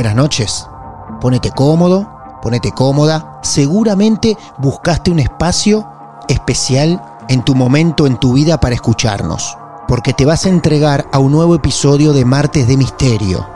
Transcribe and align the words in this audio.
Buenas 0.00 0.16
noches. 0.16 0.66
Pónete 1.20 1.50
cómodo, 1.50 2.08
ponete 2.40 2.72
cómoda. 2.72 3.38
Seguramente 3.42 4.38
buscaste 4.56 5.10
un 5.10 5.18
espacio 5.18 5.86
especial 6.26 7.18
en 7.28 7.42
tu 7.42 7.54
momento 7.54 8.06
en 8.06 8.16
tu 8.16 8.32
vida 8.32 8.58
para 8.58 8.74
escucharnos, 8.74 9.58
porque 9.86 10.14
te 10.14 10.24
vas 10.24 10.46
a 10.46 10.48
entregar 10.48 11.06
a 11.12 11.18
un 11.18 11.32
nuevo 11.32 11.54
episodio 11.54 12.14
de 12.14 12.24
Martes 12.24 12.66
de 12.66 12.78
Misterio. 12.78 13.46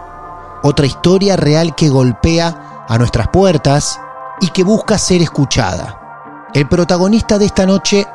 Otra 0.63 0.85
historia 0.85 1.37
real 1.37 1.75
que 1.75 1.89
golpea 1.89 2.85
a 2.91 2.99
nuestras 2.99 3.29
puertas 3.29 3.99
y 4.39 4.49
que 4.49 4.65
busca 4.65 4.99
ser 4.99 5.23
escuchada. 5.23 6.45
El 6.53 6.69
protagonista 6.69 7.39
de 7.39 7.47
esta 7.47 7.65
noche 7.65 8.07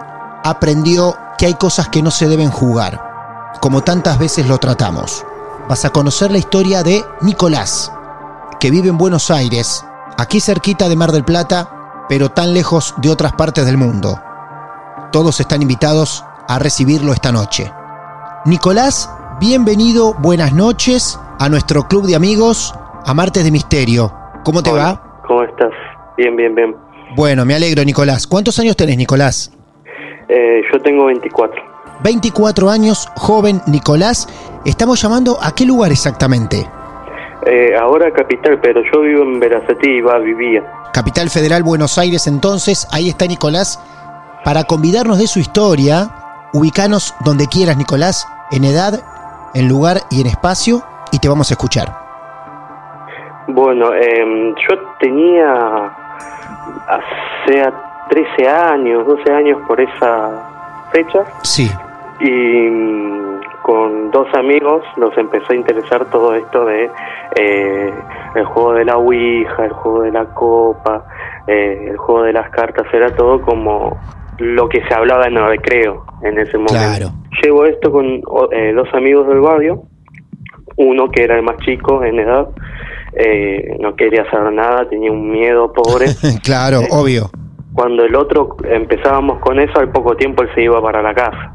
aprendió 0.44 1.16
que 1.40 1.48
hay 1.48 1.56
cosas 1.56 1.90
que 1.90 2.04
no 2.04 2.12
se 2.12 2.28
deben 2.28 2.52
jugar, 2.52 3.58
como 3.60 3.82
tantas 3.82 4.20
veces 4.20 4.46
lo 4.46 4.60
tratamos 4.60 5.26
vas 5.70 5.86
a 5.86 5.92
conocer 5.92 6.32
la 6.32 6.40
historia 6.40 6.82
de 6.82 7.06
Nicolás, 7.22 7.92
que 8.60 8.72
vive 8.72 8.90
en 8.90 8.98
Buenos 8.98 9.32
Aires, 9.32 9.86
aquí 10.18 10.42
cerquita 10.42 10.90
de 10.90 10.98
Mar 10.98 11.12
del 11.12 11.24
Plata, 11.24 12.06
pero 12.10 12.30
tan 12.30 12.54
lejos 12.54 12.94
de 12.98 13.10
otras 13.10 13.34
partes 13.34 13.66
del 13.66 13.78
mundo. 13.78 14.20
Todos 15.12 15.40
están 15.40 15.62
invitados 15.62 16.26
a 16.48 16.60
recibirlo 16.60 17.14
esta 17.14 17.32
noche. 17.32 17.72
Nicolás, 18.46 19.10
bienvenido, 19.40 20.14
buenas 20.16 20.54
noches 20.54 21.18
a 21.40 21.48
nuestro 21.48 21.88
club 21.88 22.06
de 22.06 22.16
amigos, 22.16 22.76
a 23.06 23.14
Martes 23.14 23.46
de 23.46 23.52
Misterio. 23.52 24.14
¿Cómo 24.44 24.62
te 24.62 24.72
va? 24.72 25.22
¿Cómo 25.26 25.44
estás? 25.44 25.72
Bien, 26.18 26.36
bien, 26.36 26.54
bien. 26.54 26.76
Bueno, 27.16 27.46
me 27.46 27.56
alegro, 27.56 27.84
Nicolás. 27.86 28.28
¿Cuántos 28.28 28.60
años 28.60 28.76
tenés, 28.76 28.98
Nicolás? 28.98 29.54
Eh, 30.28 30.62
yo 30.72 30.82
tengo 30.82 31.06
24. 31.06 31.62
24 32.04 32.70
años, 32.70 33.08
joven 33.16 33.62
Nicolás. 33.68 34.28
Estamos 34.66 35.02
llamando 35.02 35.38
a 35.42 35.54
qué 35.56 35.66
lugar 35.66 35.92
exactamente? 35.92 36.70
Eh, 37.46 37.76
ahora 37.76 38.12
capital, 38.12 38.60
pero 38.62 38.82
yo 38.92 39.02
vivo 39.02 39.24
en 39.24 39.40
Veracetí 39.40 39.90
y 39.90 40.02
va, 40.02 40.18
vivía. 40.20 40.64
Capital 40.94 41.30
Federal 41.30 41.64
Buenos 41.64 41.98
Aires, 41.98 42.28
entonces, 42.28 42.88
ahí 42.92 43.10
está 43.10 43.26
Nicolás. 43.28 43.84
Para 44.44 44.64
convidarnos 44.66 45.20
de 45.20 45.28
su 45.28 45.40
historia, 45.40 46.10
ubicanos 46.54 47.16
donde 47.24 47.48
quieras, 47.48 47.78
Nicolás, 47.78 48.28
en 48.52 48.64
edad, 48.64 49.00
en 49.54 49.68
lugar 49.68 49.98
y 50.10 50.22
en 50.22 50.28
espacio, 50.28 50.84
y 51.12 51.20
te 51.20 51.30
vamos 51.30 51.52
a 51.52 51.54
escuchar. 51.54 51.88
Bueno, 53.48 53.94
em, 53.94 54.54
yo 54.56 54.78
tenía 55.00 55.92
hace 56.88 57.72
13 58.10 58.48
años, 58.48 59.06
12 59.08 59.32
años 59.32 59.60
por 59.68 59.80
esa 59.80 60.90
fecha. 60.92 61.24
Sí 61.44 61.70
y 62.20 62.68
con 63.70 64.10
dos 64.10 64.26
amigos 64.34 64.82
nos 64.98 65.16
empezó 65.16 65.54
a 65.54 65.56
interesar 65.56 66.04
todo 66.10 66.34
esto 66.34 66.66
de 66.66 66.90
eh, 67.36 67.94
el 68.34 68.46
juego 68.46 68.74
de 68.74 68.84
la 68.84 68.98
ouija, 68.98 69.64
el 69.64 69.74
juego 69.74 70.02
de 70.02 70.12
la 70.12 70.26
copa, 70.26 71.06
eh, 71.46 71.90
el 71.92 71.98
juego 71.98 72.24
de 72.24 72.34
las 72.34 72.50
cartas, 72.50 72.88
era 72.92 73.16
todo 73.16 73.40
como 73.40 73.96
lo 74.40 74.68
que 74.70 74.82
se 74.88 74.94
hablaba 74.96 75.28
en 75.28 75.38
el 75.38 75.48
recreo 75.50 76.04
en 76.24 76.40
ese 76.40 76.58
momento. 76.58 76.74
Claro. 76.74 77.12
Llevo 77.44 77.66
esto 77.66 77.92
con 77.92 78.24
eh, 78.52 78.74
dos 78.74 78.88
amigos 78.96 79.28
del 79.28 79.40
barrio, 79.40 79.84
uno 80.78 81.08
que 81.12 81.26
era 81.26 81.36
el 81.36 81.44
más 81.44 81.58
chico 81.58 82.04
en 82.04 82.18
edad, 82.18 82.48
no 83.80 83.96
quería 83.96 84.28
saber 84.32 84.52
nada, 84.52 84.90
tenía 84.90 85.12
un 85.12 85.30
miedo 85.30 85.72
pobre. 85.72 86.08
claro, 86.44 86.80
obvio. 86.90 87.30
Cuando 87.74 88.04
el 88.04 88.16
otro 88.16 88.58
empezábamos 88.64 89.38
con 89.42 89.60
eso, 89.60 89.80
al 89.80 89.92
poco 89.92 90.16
tiempo 90.16 90.42
él 90.42 90.50
se 90.56 90.64
iba 90.64 90.82
para 90.82 91.04
la 91.04 91.14
casa. 91.14 91.54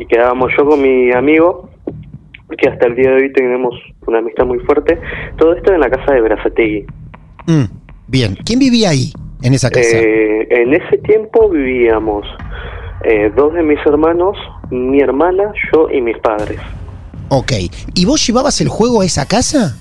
Y 0.00 0.06
quedábamos 0.06 0.50
yo 0.56 0.64
con 0.64 0.80
mi 0.80 1.12
amigo, 1.12 1.68
que 2.56 2.70
hasta 2.70 2.86
el 2.86 2.96
día 2.96 3.10
de 3.10 3.16
hoy 3.16 3.32
tenemos 3.34 3.74
una 4.06 4.20
amistad 4.20 4.46
muy 4.46 4.58
fuerte. 4.60 4.98
Todo 5.36 5.52
esto 5.52 5.74
en 5.74 5.80
la 5.80 5.90
casa 5.90 6.14
de 6.14 6.22
Brazategui. 6.22 6.86
Mm, 7.46 7.64
bien, 8.08 8.34
¿quién 8.42 8.58
vivía 8.58 8.88
ahí, 8.88 9.12
en 9.42 9.52
esa 9.52 9.68
casa? 9.68 9.98
Eh, 9.98 10.48
en 10.48 10.72
ese 10.72 10.96
tiempo 10.98 11.50
vivíamos 11.50 12.26
eh, 13.04 13.30
dos 13.36 13.52
de 13.52 13.62
mis 13.62 13.78
hermanos, 13.84 14.38
mi 14.70 15.00
hermana, 15.00 15.52
yo 15.70 15.90
y 15.90 16.00
mis 16.00 16.16
padres. 16.16 16.58
Ok, 17.28 17.52
¿y 17.94 18.06
vos 18.06 18.26
llevabas 18.26 18.58
el 18.62 18.68
juego 18.68 19.02
a 19.02 19.04
esa 19.04 19.28
casa? 19.28 19.76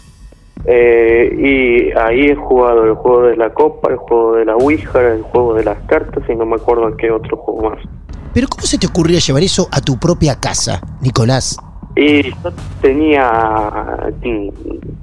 Eh, 0.65 1.33
y 1.33 1.97
ahí 1.97 2.25
he 2.31 2.35
jugado 2.35 2.83
el 2.83 2.95
juego 2.95 3.23
de 3.27 3.37
la 3.37 3.53
copa, 3.53 3.89
el 3.89 3.95
juego 3.95 4.35
de 4.35 4.43
la 4.43 4.57
Ouija, 4.57 5.13
el 5.13 5.21
juego 5.21 5.53
de 5.53 5.63
las 5.63 5.77
cartas 5.87 6.25
y 6.27 6.35
no 6.35 6.45
me 6.45 6.57
acuerdo 6.57 6.97
qué 6.97 7.09
otro 7.09 7.37
juego 7.37 7.69
más. 7.69 7.98
Pero 8.33 8.47
¿cómo 8.47 8.63
se 8.63 8.77
te 8.77 8.87
ocurría 8.87 9.19
llevar 9.19 9.43
eso 9.43 9.67
a 9.71 9.81
tu 9.81 9.97
propia 9.99 10.39
casa, 10.39 10.81
Nicolás? 11.01 11.57
Y 11.95 12.23
yo 12.23 12.53
tenía, 12.81 14.11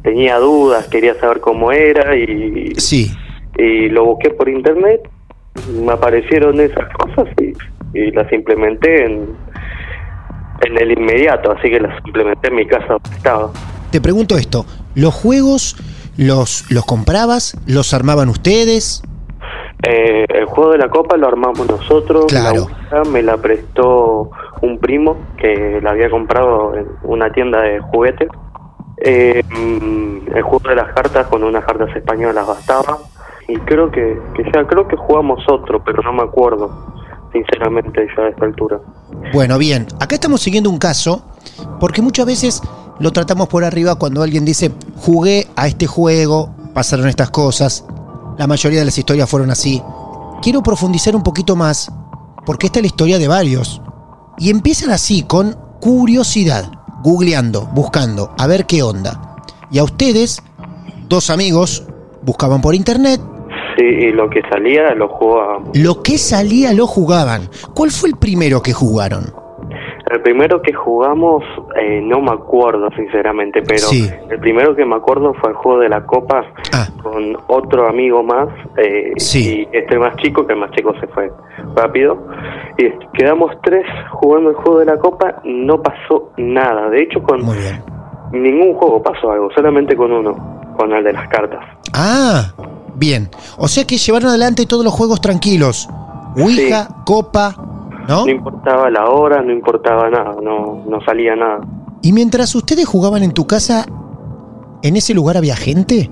tenía 0.03 0.38
dudas, 0.38 0.87
quería 0.87 1.19
saber 1.20 1.41
cómo 1.41 1.72
era 1.72 2.16
y, 2.16 2.72
sí. 2.76 3.12
y 3.59 3.88
lo 3.88 4.04
busqué 4.06 4.31
por 4.31 4.48
internet, 4.48 5.00
me 5.84 5.92
aparecieron 5.92 6.61
esas 6.61 6.87
cosas 6.94 7.28
y, 7.40 7.99
y 7.99 8.11
las 8.12 8.32
implementé 8.32 9.05
en, 9.05 9.37
en 10.64 10.79
el 10.79 10.93
inmediato, 10.93 11.52
así 11.52 11.69
que 11.69 11.81
las 11.81 11.93
implementé 12.06 12.49
en 12.49 12.55
mi 12.55 12.67
casa 12.67 12.87
donde 12.88 13.11
estaba. 13.17 13.52
Te 13.90 14.00
pregunto 14.00 14.38
esto, 14.38 14.64
¿los 14.94 15.12
juegos 15.14 15.76
los, 16.17 16.70
los 16.70 16.84
comprabas? 16.84 17.56
¿Los 17.67 17.93
armaban 17.93 18.29
ustedes? 18.29 19.02
Eh, 19.82 20.25
el 20.28 20.46
juego 20.46 20.73
de 20.73 20.78
la 20.78 20.88
copa 20.88 21.17
lo 21.17 21.28
armamos 21.28 21.69
nosotros. 21.69 22.26
Claro. 22.26 22.67
La 22.90 23.05
me 23.05 23.23
la 23.23 23.37
prestó 23.37 24.31
un 24.62 24.78
primo 24.78 25.17
que 25.37 25.81
la 25.82 25.90
había 25.90 26.11
comprado 26.11 26.75
en 26.75 26.87
una 27.02 27.31
tienda 27.31 27.61
de 27.62 27.81
juguetes. 27.81 28.28
Eh, 28.99 29.43
mm, 29.49 30.34
el 30.34 30.43
juego 30.43 30.69
de 30.69 30.76
las 30.76 30.93
cartas 30.94 31.26
con 31.26 31.44
unas 31.44 31.64
cartas 31.64 31.94
españolas 31.94 32.46
bastaba. 32.46 32.99
Y 33.49 33.56
creo 33.58 33.90
que, 33.90 34.19
que 34.34 34.44
ya 34.52 34.67
creo 34.67 34.88
que 34.88 34.96
jugamos 34.96 35.44
otro, 35.49 35.82
pero 35.84 36.02
no 36.02 36.12
me 36.12 36.22
acuerdo, 36.22 36.69
sinceramente, 37.32 38.08
ya 38.17 38.25
a 38.25 38.29
esta 38.29 38.44
altura. 38.44 38.81
Bueno, 39.32 39.56
bien, 39.56 39.87
acá 40.00 40.17
estamos 40.17 40.40
siguiendo 40.40 40.69
un 40.69 40.79
caso, 40.79 41.22
porque 41.79 42.02
muchas 42.02 42.26
veces 42.26 42.62
lo 42.99 43.12
tratamos 43.12 43.49
por 43.49 43.62
arriba 43.62 43.96
cuando 43.96 44.22
alguien 44.22 44.44
dice, 44.44 44.72
jugué 44.96 45.46
a 45.55 45.69
este 45.69 45.87
juego, 45.87 46.50
pasaron 46.75 47.06
estas 47.08 47.31
cosas, 47.31 47.87
la 48.38 48.47
mayoría 48.47 48.81
de 48.81 48.85
las 48.87 48.99
historias 48.99 49.29
fueron 49.29 49.50
así. 49.50 49.83
quiero 50.43 50.62
profundizar 50.62 51.17
un 51.17 51.23
poquito 51.23 51.56
más, 51.56 51.91
porque 52.44 52.67
esta 52.67 52.79
es 52.79 52.83
la 52.85 52.88
historia 52.88 53.19
de 53.19 53.29
varios. 53.29 53.81
Y 54.38 54.50
empiezan 54.50 54.91
así, 54.91 55.23
con 55.23 55.56
curiosidad, 55.81 56.71
googleando, 57.03 57.62
buscando, 57.73 58.33
a 58.38 58.47
ver 58.47 58.67
qué 58.67 58.83
onda. 58.83 59.37
Y 59.71 59.79
a 59.79 59.85
ustedes, 59.85 60.43
dos 61.09 61.31
amigos, 61.31 61.85
buscaban 62.23 62.61
por 62.61 62.75
internet, 62.75 63.21
Sí, 63.79 63.85
y 63.85 64.11
lo 64.12 64.31
que 64.31 64.41
salía 64.50 64.94
lo 64.94 65.06
jugábamos. 65.09 65.77
lo 65.77 66.03
que 66.03 66.17
salía 66.17 66.73
lo 66.73 66.87
jugaban. 66.87 67.50
¿Cuál 67.75 67.91
fue 67.91 68.09
el 68.09 68.17
primero 68.17 68.62
que 68.62 68.73
jugaron? 68.73 69.35
El 70.08 70.20
primero 70.23 70.62
que 70.62 70.73
jugamos, 70.73 71.43
eh, 71.81 72.00
no 72.00 72.20
me 72.20 72.31
acuerdo 72.31 72.88
sinceramente, 72.94 73.61
pero 73.62 73.79
Sí. 73.88 74.08
el 74.31 74.38
primero 74.38 74.76
que 74.76 74.85
me 74.85 74.94
acuerdo 74.94 75.35
fue 75.41 75.50
el 75.50 75.56
juego 75.56 75.81
de 75.81 75.88
la 75.88 76.06
copa 76.06 76.44
Ah. 76.73 76.87
con 77.03 77.37
otro 77.49 77.88
amigo 77.88 78.23
más, 78.23 78.49
eh, 78.76 79.12
Sí. 79.17 79.67
y 79.73 79.76
este 79.76 79.99
más 79.99 80.14
chico, 80.19 80.47
que 80.47 80.53
el 80.53 80.61
más 80.61 80.70
chico 80.70 80.93
se 81.00 81.08
fue 81.08 81.32
rápido, 81.75 82.19
y 82.79 82.85
quedamos 83.19 83.50
tres 83.64 83.85
jugando 84.12 84.50
el 84.50 84.56
juego 84.56 84.79
de 84.79 84.87
la 84.87 84.97
copa, 84.97 85.41
no 85.44 85.82
pasó 85.82 86.31
nada, 86.37 86.88
de 86.88 87.03
hecho 87.03 87.20
con 87.25 87.41
ningún 88.32 88.75
juego 88.75 89.03
pasó 89.03 89.32
algo, 89.32 89.50
solamente 89.56 89.97
con 89.97 90.12
uno, 90.12 90.61
con 90.79 90.93
el 90.93 91.03
de 91.03 91.12
las 91.14 91.26
cartas. 91.29 91.64
Ah, 91.94 92.53
bien. 92.94 93.29
O 93.58 93.67
sea 93.67 93.85
que 93.85 93.97
llevaron 93.97 94.29
adelante 94.31 94.67
todos 94.67 94.85
los 94.85 94.93
juegos 94.94 95.20
tranquilos. 95.20 95.88
Ouija, 96.37 96.88
copa, 97.05 97.55
¿no? 98.08 98.25
No 98.25 98.31
importaba 98.31 98.91
la 98.91 99.06
hora, 99.11 99.43
no 99.43 99.53
importaba 99.53 100.08
nada, 100.11 100.37
no, 100.43 100.85
no 100.88 101.00
salía 101.05 101.35
nada. 101.37 101.61
Y 102.03 102.12
mientras 102.12 102.55
ustedes 102.55 102.87
jugaban 102.87 103.23
en 103.23 103.32
tu 103.32 103.47
casa, 103.47 103.87
¿en 104.82 104.97
ese 104.97 105.14
lugar 105.14 105.37
había 105.37 105.56
gente? 105.56 106.11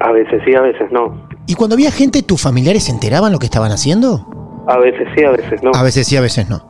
A 0.00 0.12
veces 0.12 0.42
sí, 0.44 0.54
a 0.54 0.60
veces 0.60 0.90
no. 0.90 1.26
¿Y 1.46 1.54
cuando 1.54 1.74
había 1.74 1.90
gente, 1.90 2.22
tus 2.22 2.40
familiares 2.42 2.84
se 2.84 2.92
enteraban 2.92 3.32
lo 3.32 3.38
que 3.38 3.46
estaban 3.46 3.70
haciendo? 3.70 4.26
A 4.66 4.78
veces 4.78 5.06
sí, 5.16 5.24
a 5.24 5.30
veces 5.30 5.62
no. 5.62 5.70
A 5.74 5.82
veces 5.82 6.06
sí, 6.06 6.16
a 6.16 6.20
veces 6.20 6.48
no. 6.48 6.62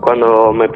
Cuando 0.00 0.52
me, 0.52 0.68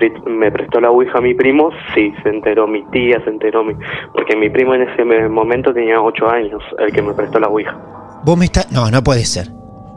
prestó 0.53 0.81
la 0.81 0.91
Ouija 0.91 1.19
a 1.19 1.21
mi 1.21 1.35
primo, 1.35 1.71
sí, 1.95 2.13
se 2.23 2.29
enteró 2.29 2.69
mi 2.69 2.85
tía, 2.91 3.21
se 3.25 3.31
enteró 3.31 3.65
mi... 3.65 3.75
Porque 4.15 4.37
mi 4.37 4.49
primo 4.51 4.75
en 4.75 4.83
ese 4.83 5.05
me- 5.05 5.29
momento 5.29 5.75
tenía 5.75 6.01
8 6.01 6.29
años, 6.31 6.63
el 6.79 6.93
que 6.93 7.03
me 7.03 7.13
prestó 7.13 7.41
la 7.41 7.49
Ouija. 7.49 7.77
Vos 8.25 8.39
me 8.39 8.45
estás... 8.45 8.71
No, 8.71 8.89
no 8.91 9.03
puede 9.03 9.25
ser. 9.25 9.51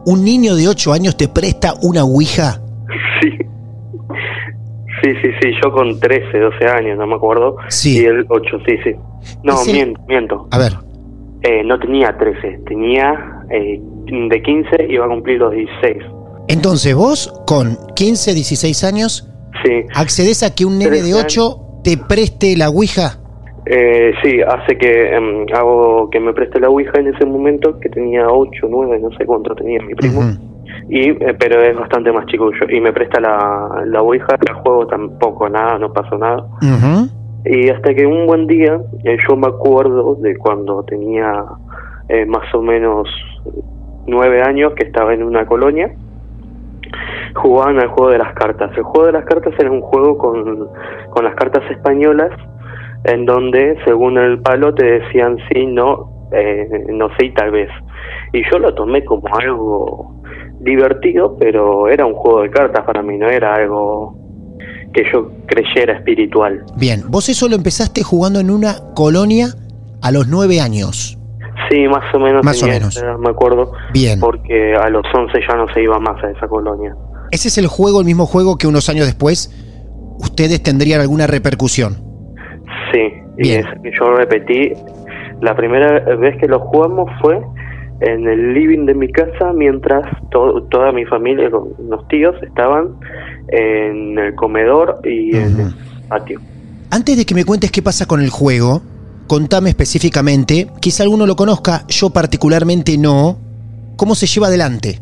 ¿Un 0.06 0.24
niño 0.24 0.56
de 0.56 0.68
8 0.68 0.94
años 0.94 1.16
te 1.16 1.28
presta 1.28 1.76
una 1.84 2.04
Ouija? 2.06 2.60
Sí. 3.22 3.38
Sí, 5.02 5.14
sí, 5.22 5.30
sí, 5.42 5.52
yo 5.64 5.72
con 5.72 6.00
13, 6.00 6.38
12 6.40 6.66
años, 6.66 6.98
no 6.98 7.08
me 7.08 7.16
acuerdo. 7.16 7.56
Sí. 7.70 8.02
Y 8.02 8.06
él 8.06 8.26
8, 8.28 8.58
sí, 8.68 8.76
sí. 8.84 8.92
No, 9.44 9.54
el- 9.66 9.72
miento, 9.74 10.02
miento. 10.08 10.48
A 10.52 10.58
ver, 10.58 10.74
Eh, 11.42 11.64
no 11.64 11.80
tenía 11.80 12.18
13, 12.18 12.60
tenía 12.68 13.44
eh, 13.50 13.80
de 14.30 14.42
15, 14.42 14.88
iba 14.90 15.06
a 15.06 15.08
cumplir 15.08 15.38
los 15.40 15.54
16. 15.54 16.04
entonces 16.50 16.94
vos, 16.96 17.32
con 17.48 17.78
15, 17.96 18.34
16 18.34 18.84
años, 18.84 19.30
Sí. 19.64 19.86
accedes 19.96 20.44
a 20.44 20.54
que 20.54 20.66
un 20.66 20.78
nene 20.80 20.98
de 20.98 21.12
13 21.14 21.14
8 21.24 21.58
te 21.84 21.98
preste 21.98 22.58
la 22.58 22.70
Ouija. 22.70 23.20
Eh, 23.68 24.12
sí, 24.24 24.42
hace 24.42 24.78
que 24.78 25.14
em, 25.16 25.46
hago 25.56 26.10
que 26.10 26.20
me 26.20 26.34
preste 26.34 26.60
la 26.60 26.70
Ouija 26.70 27.00
en 27.00 27.08
ese 27.16 27.26
momento, 27.26 27.80
que 27.80 27.88
tenía 27.90 28.28
8, 28.28 28.68
9, 28.70 29.00
no 29.00 29.10
sé 29.18 29.26
cuánto 29.26 29.54
tenía 29.56 29.80
mi 29.82 29.94
primo. 29.96 30.20
Ujú. 30.22 30.30
Y 30.90 31.10
eh, 31.10 31.36
Pero 31.40 31.62
es 31.62 31.78
bastante 31.78 32.12
más 32.12 32.26
chico 32.26 32.50
que 32.50 32.60
yo. 32.60 32.66
Y 32.70 32.82
me 32.82 32.92
presta 32.92 33.20
la, 33.20 33.84
la 33.86 34.02
Ouija, 34.02 34.36
la 34.48 34.56
juego 34.56 34.88
tampoco, 34.88 35.48
nada, 35.48 35.78
no 35.78 35.94
pasó 35.94 36.18
nada. 36.18 36.46
Y 37.46 37.70
hasta 37.70 37.94
que 37.94 38.06
un 38.06 38.26
buen 38.26 38.48
día, 38.48 38.80
eh, 39.04 39.18
yo 39.28 39.38
me 39.38 39.48
acuerdo 39.48 40.16
de 40.16 40.36
cuando 40.36 40.84
tenía 40.84 41.44
eh, 42.10 42.26
más 42.26 42.54
o 42.54 42.62
menos 42.62 43.08
nueve 44.08 44.42
años, 44.42 44.74
que 44.74 44.86
estaba 44.86 45.14
en 45.14 45.24
una 45.24 45.46
colonia, 45.46 45.94
jugaban 47.36 47.80
al 47.80 47.88
juego 47.90 48.12
de 48.12 48.18
las 48.18 48.34
cartas. 48.34 48.72
El 48.76 48.84
juego 48.84 49.06
de 49.06 49.14
las 49.14 49.26
cartas 49.26 49.54
era 49.60 49.72
un 49.72 49.82
juego 49.82 50.18
con, 50.18 50.70
con 51.12 51.24
las 51.24 51.36
cartas 51.36 51.64
españolas, 51.70 52.32
en 53.06 53.26
donde 53.26 53.78
según 53.86 54.18
el 54.18 54.40
palo 54.42 54.74
te 54.74 55.00
decían 55.00 55.38
sí, 55.52 55.66
no, 55.68 56.28
eh, 56.34 56.88
no 56.90 57.10
sé 57.18 57.28
y 57.28 57.34
tal 57.34 57.52
vez. 57.52 57.70
Y 58.34 58.42
yo 58.52 58.60
lo 58.60 58.74
tomé 58.74 59.06
como 59.06 59.28
algo 59.38 60.19
divertido, 60.60 61.38
pero 61.40 61.88
era 61.88 62.06
un 62.06 62.14
juego 62.14 62.42
de 62.42 62.50
cartas 62.50 62.86
para 62.86 63.02
mí, 63.02 63.18
no 63.18 63.30
era 63.30 63.56
algo 63.56 64.18
que 64.94 65.04
yo 65.12 65.32
creyera 65.46 65.94
espiritual. 65.94 66.64
Bien, 66.76 67.04
vos 67.08 67.30
eso 67.30 67.48
lo 67.48 67.56
empezaste 67.56 68.04
jugando 68.04 68.40
en 68.40 68.50
una 68.50 68.76
colonia 68.96 69.48
a 70.02 70.12
los 70.12 70.28
9 70.28 70.60
años. 70.62 71.18
Sí, 71.70 71.88
más 71.88 72.14
o 72.14 72.20
menos. 72.20 72.44
Más 72.44 72.62
o 72.64 72.68
menos. 72.68 73.02
me 73.20 73.30
acuerdo. 73.30 73.72
Bien. 73.94 74.20
Porque 74.20 74.74
a 74.76 74.90
los 74.90 75.06
11 75.14 75.40
ya 75.48 75.56
no 75.56 75.72
se 75.74 75.84
iba 75.84 76.00
más 76.00 76.24
a 76.24 76.32
esa 76.32 76.48
colonia. 76.48 76.96
Ese 77.32 77.50
es 77.50 77.58
el 77.58 77.68
juego, 77.68 78.00
el 78.00 78.06
mismo 78.06 78.26
juego 78.26 78.58
que 78.58 78.66
unos 78.66 78.90
años 78.90 79.06
después 79.06 79.54
ustedes 80.20 80.64
tendrían 80.64 81.02
alguna 81.02 81.28
repercusión. 81.28 81.98
Sí, 82.92 83.14
y 83.38 83.44
Bien. 83.44 83.68
ese 83.68 83.82
que 83.84 83.92
yo 84.00 84.16
repetí. 84.16 84.74
La 85.42 85.56
primera 85.56 86.00
vez 86.18 86.38
que 86.38 86.48
lo 86.48 86.60
jugamos 86.60 87.10
fue 87.22 87.40
en 88.02 88.28
el 88.28 88.54
living 88.54 88.86
de 88.86 88.94
mi 88.94 89.10
casa 89.12 89.52
mientras 89.54 90.04
to- 90.32 90.64
toda 90.72 90.92
mi 90.92 91.06
familia, 91.06 91.50
con 91.52 91.70
los 91.90 92.08
tíos, 92.08 92.36
estaban 92.44 92.90
en 93.50 94.18
el 94.18 94.36
comedor 94.36 95.00
y 95.04 95.36
en 95.36 95.60
el 95.60 95.74
patio. 96.08 96.40
Antes 96.92 97.18
de 97.18 97.26
que 97.26 97.36
me 97.36 97.46
cuentes 97.46 97.72
qué 97.72 97.82
pasa 97.82 98.06
con 98.06 98.22
el 98.22 98.30
juego, 98.30 98.82
contame 99.28 99.70
específicamente, 99.70 100.68
quizá 100.82 101.04
alguno 101.04 101.26
lo 101.28 101.36
conozca, 101.36 101.82
yo 101.88 102.10
particularmente 102.10 102.98
no, 102.98 103.38
cómo 103.96 104.16
se 104.16 104.26
lleva 104.28 104.48
adelante. 104.48 105.00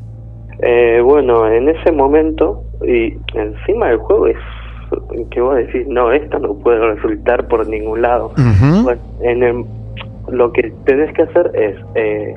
Eh, 0.62 1.00
bueno, 1.04 1.48
en 1.48 1.70
ese 1.70 1.92
momento, 1.92 2.64
y 2.86 3.14
encima 3.38 3.90
del 3.90 3.98
juego 3.98 4.28
es 4.28 4.38
que 5.32 5.42
vos 5.42 5.56
decís, 5.58 5.86
no, 5.88 6.12
esto 6.12 6.40
no 6.40 6.56
puede 6.56 6.80
resultar 6.96 7.48
por 7.48 7.68
ningún 7.68 8.02
lado. 8.02 8.32
Bueno, 8.84 9.02
en 9.22 9.44
el- 9.44 9.66
lo 10.30 10.52
que 10.52 10.74
tenés 10.86 11.14
que 11.14 11.22
hacer 11.24 11.52
es 11.54 11.76
eh, 11.96 12.36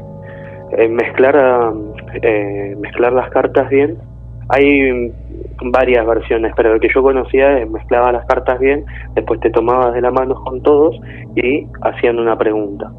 eh, 0.76 0.88
mezclar 0.88 1.36
ah, 1.36 1.72
eh, 2.22 2.76
mezclar 2.78 3.12
las 3.12 3.30
cartas 3.30 3.68
bien. 3.70 3.98
Hay 4.48 5.12
varias 5.62 6.04
versiones, 6.06 6.52
pero 6.56 6.74
el 6.74 6.80
que 6.80 6.88
yo 6.92 7.02
conocía 7.02 7.58
es 7.58 7.70
mezclaba 7.70 8.10
las 8.10 8.26
cartas 8.26 8.58
bien, 8.58 8.84
después 9.14 9.38
te 9.40 9.50
tomabas 9.50 9.94
de 9.94 10.00
la 10.00 10.10
mano 10.10 10.34
con 10.34 10.60
todos 10.62 10.96
y 11.36 11.66
hacían 11.82 12.18
una 12.18 12.36
pregunta. 12.36 12.90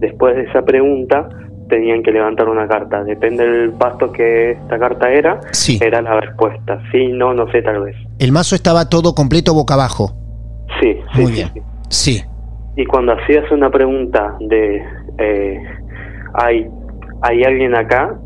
Después 0.00 0.36
de 0.36 0.42
esa 0.42 0.62
pregunta 0.62 1.28
tenían 1.70 2.02
que 2.02 2.10
levantar 2.10 2.48
una 2.48 2.66
carta. 2.68 3.02
Depende 3.04 3.48
del 3.48 3.72
pasto 3.72 4.12
que 4.12 4.52
esta 4.52 4.78
carta 4.78 5.10
era, 5.10 5.40
Sí. 5.52 5.78
era 5.80 6.02
la 6.02 6.20
respuesta. 6.20 6.80
Sí, 6.92 7.08
no, 7.08 7.32
no 7.32 7.50
sé, 7.50 7.62
tal 7.62 7.82
vez. 7.84 7.96
El 8.18 8.32
mazo 8.32 8.54
estaba 8.54 8.88
todo 8.88 9.14
completo 9.14 9.54
boca 9.54 9.74
abajo. 9.74 10.10
Sí, 10.80 10.98
sí, 11.14 11.22
Muy 11.22 11.32
bien. 11.32 11.48
sí. 11.54 11.62
Sí. 11.88 12.24
Y 12.76 12.84
cuando 12.86 13.12
hacías 13.12 13.50
una 13.50 13.68
pregunta 13.70 14.36
de 14.40 14.82
eh, 15.18 15.60
¿hay, 16.34 16.66
¿hay 17.22 17.42
alguien 17.44 17.74
acá? 17.74 18.18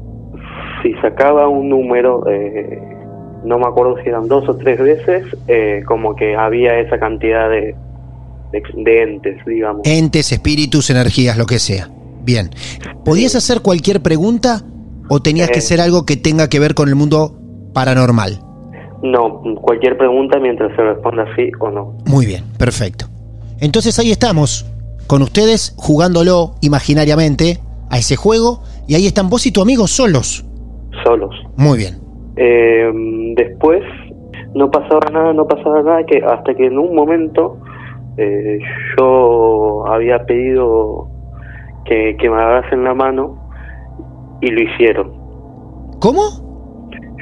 Si 0.82 0.92
sacaba 1.02 1.48
un 1.48 1.68
número, 1.68 2.24
eh, 2.30 2.78
no 3.44 3.58
me 3.58 3.66
acuerdo 3.66 3.96
si 4.02 4.08
eran 4.08 4.28
dos 4.28 4.48
o 4.48 4.56
tres 4.56 4.78
veces, 4.78 5.24
eh, 5.48 5.82
como 5.86 6.14
que 6.14 6.36
había 6.36 6.78
esa 6.80 6.98
cantidad 6.98 7.48
de, 7.48 7.74
de, 8.52 8.62
de 8.76 9.02
entes, 9.02 9.44
digamos. 9.46 9.82
Entes, 9.84 10.32
espíritus, 10.32 10.90
energías, 10.90 11.36
lo 11.38 11.46
que 11.46 11.58
sea. 11.58 11.88
Bien. 12.22 12.50
¿Podías 13.04 13.34
hacer 13.34 13.60
cualquier 13.60 14.00
pregunta 14.02 14.62
o 15.08 15.20
tenías 15.20 15.50
que 15.50 15.58
Eh. 15.58 15.62
ser 15.62 15.80
algo 15.80 16.04
que 16.06 16.16
tenga 16.16 16.48
que 16.48 16.58
ver 16.58 16.74
con 16.74 16.88
el 16.88 16.94
mundo 16.94 17.36
paranormal? 17.74 18.40
No, 19.02 19.42
cualquier 19.60 19.98
pregunta 19.98 20.38
mientras 20.40 20.74
se 20.74 20.82
responda 20.82 21.26
sí 21.36 21.50
o 21.60 21.70
no. 21.70 21.98
Muy 22.06 22.24
bien, 22.24 22.44
perfecto. 22.58 23.06
Entonces 23.60 23.98
ahí 23.98 24.10
estamos, 24.10 24.64
con 25.06 25.20
ustedes 25.20 25.74
jugándolo 25.76 26.54
imaginariamente 26.62 27.58
a 27.90 27.98
ese 27.98 28.16
juego 28.16 28.62
y 28.86 28.94
ahí 28.94 29.06
están 29.06 29.28
vos 29.28 29.46
y 29.46 29.52
tu 29.52 29.62
amigo 29.62 29.86
solos. 29.86 30.44
Solos. 31.04 31.34
Muy 31.56 31.78
bien. 31.78 31.94
Eh, 32.36 32.90
después 33.36 33.82
no 34.54 34.70
pasaba 34.70 35.10
nada, 35.12 35.32
no 35.32 35.46
pasaba 35.46 35.82
nada, 35.82 36.04
que 36.04 36.18
hasta 36.18 36.54
que 36.54 36.66
en 36.66 36.78
un 36.78 36.94
momento 36.94 37.58
eh, 38.16 38.58
yo 38.96 39.86
había 39.86 40.24
pedido 40.24 41.08
que, 41.84 42.16
que 42.18 42.30
me 42.30 42.36
agarrasen 42.36 42.84
la 42.84 42.94
mano 42.94 43.38
y 44.40 44.50
lo 44.50 44.60
hicieron. 44.62 45.12
¿Cómo? 46.00 46.22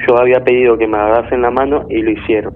Yo 0.07 0.17
había 0.17 0.43
pedido 0.43 0.77
que 0.77 0.87
me 0.87 0.97
agarrasen 0.97 1.41
la 1.41 1.51
mano 1.51 1.85
y 1.89 2.01
lo 2.01 2.11
hicieron. 2.11 2.53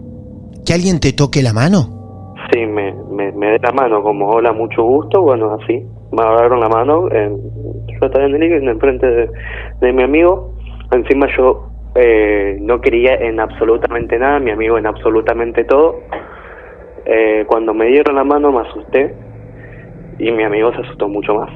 ¿Que 0.66 0.74
alguien 0.74 1.00
te 1.00 1.14
toque 1.14 1.42
la 1.42 1.54
mano? 1.54 2.36
Sí, 2.52 2.66
me, 2.66 2.94
me, 3.12 3.32
me 3.32 3.52
dé 3.52 3.60
la 3.60 3.72
mano 3.72 4.02
como 4.04 4.30
hola, 4.30 4.52
mucho 4.54 4.84
gusto, 4.84 5.22
bueno, 5.22 5.58
así. 5.62 5.86
Me 6.12 6.22
agarraron 6.22 6.60
la 6.60 6.70
mano, 6.70 7.12
en, 7.12 7.38
yo 7.88 8.06
estaba 8.06 8.26
en 8.26 8.42
el 8.42 8.80
frente 8.80 9.06
de, 9.06 9.30
de 9.82 9.94
mi 9.94 10.04
amigo. 10.04 10.54
Encima 10.92 11.28
yo 11.38 11.70
eh, 11.96 12.58
no 12.62 12.80
quería 12.80 13.16
en 13.16 13.40
absolutamente 13.40 14.18
nada, 14.20 14.40
mi 14.40 14.52
amigo 14.52 14.78
en 14.78 14.86
absolutamente 14.86 15.64
todo. 15.64 15.96
Eh, 17.06 17.46
cuando 17.48 17.74
me 17.74 17.88
dieron 17.88 18.16
la 18.16 18.24
mano 18.24 18.52
me 18.52 18.68
asusté 18.68 19.16
y 20.20 20.32
mi 20.32 20.44
amigo 20.44 20.72
se 20.74 20.82
asustó 20.82 21.08
mucho 21.08 21.34
más. 21.36 21.50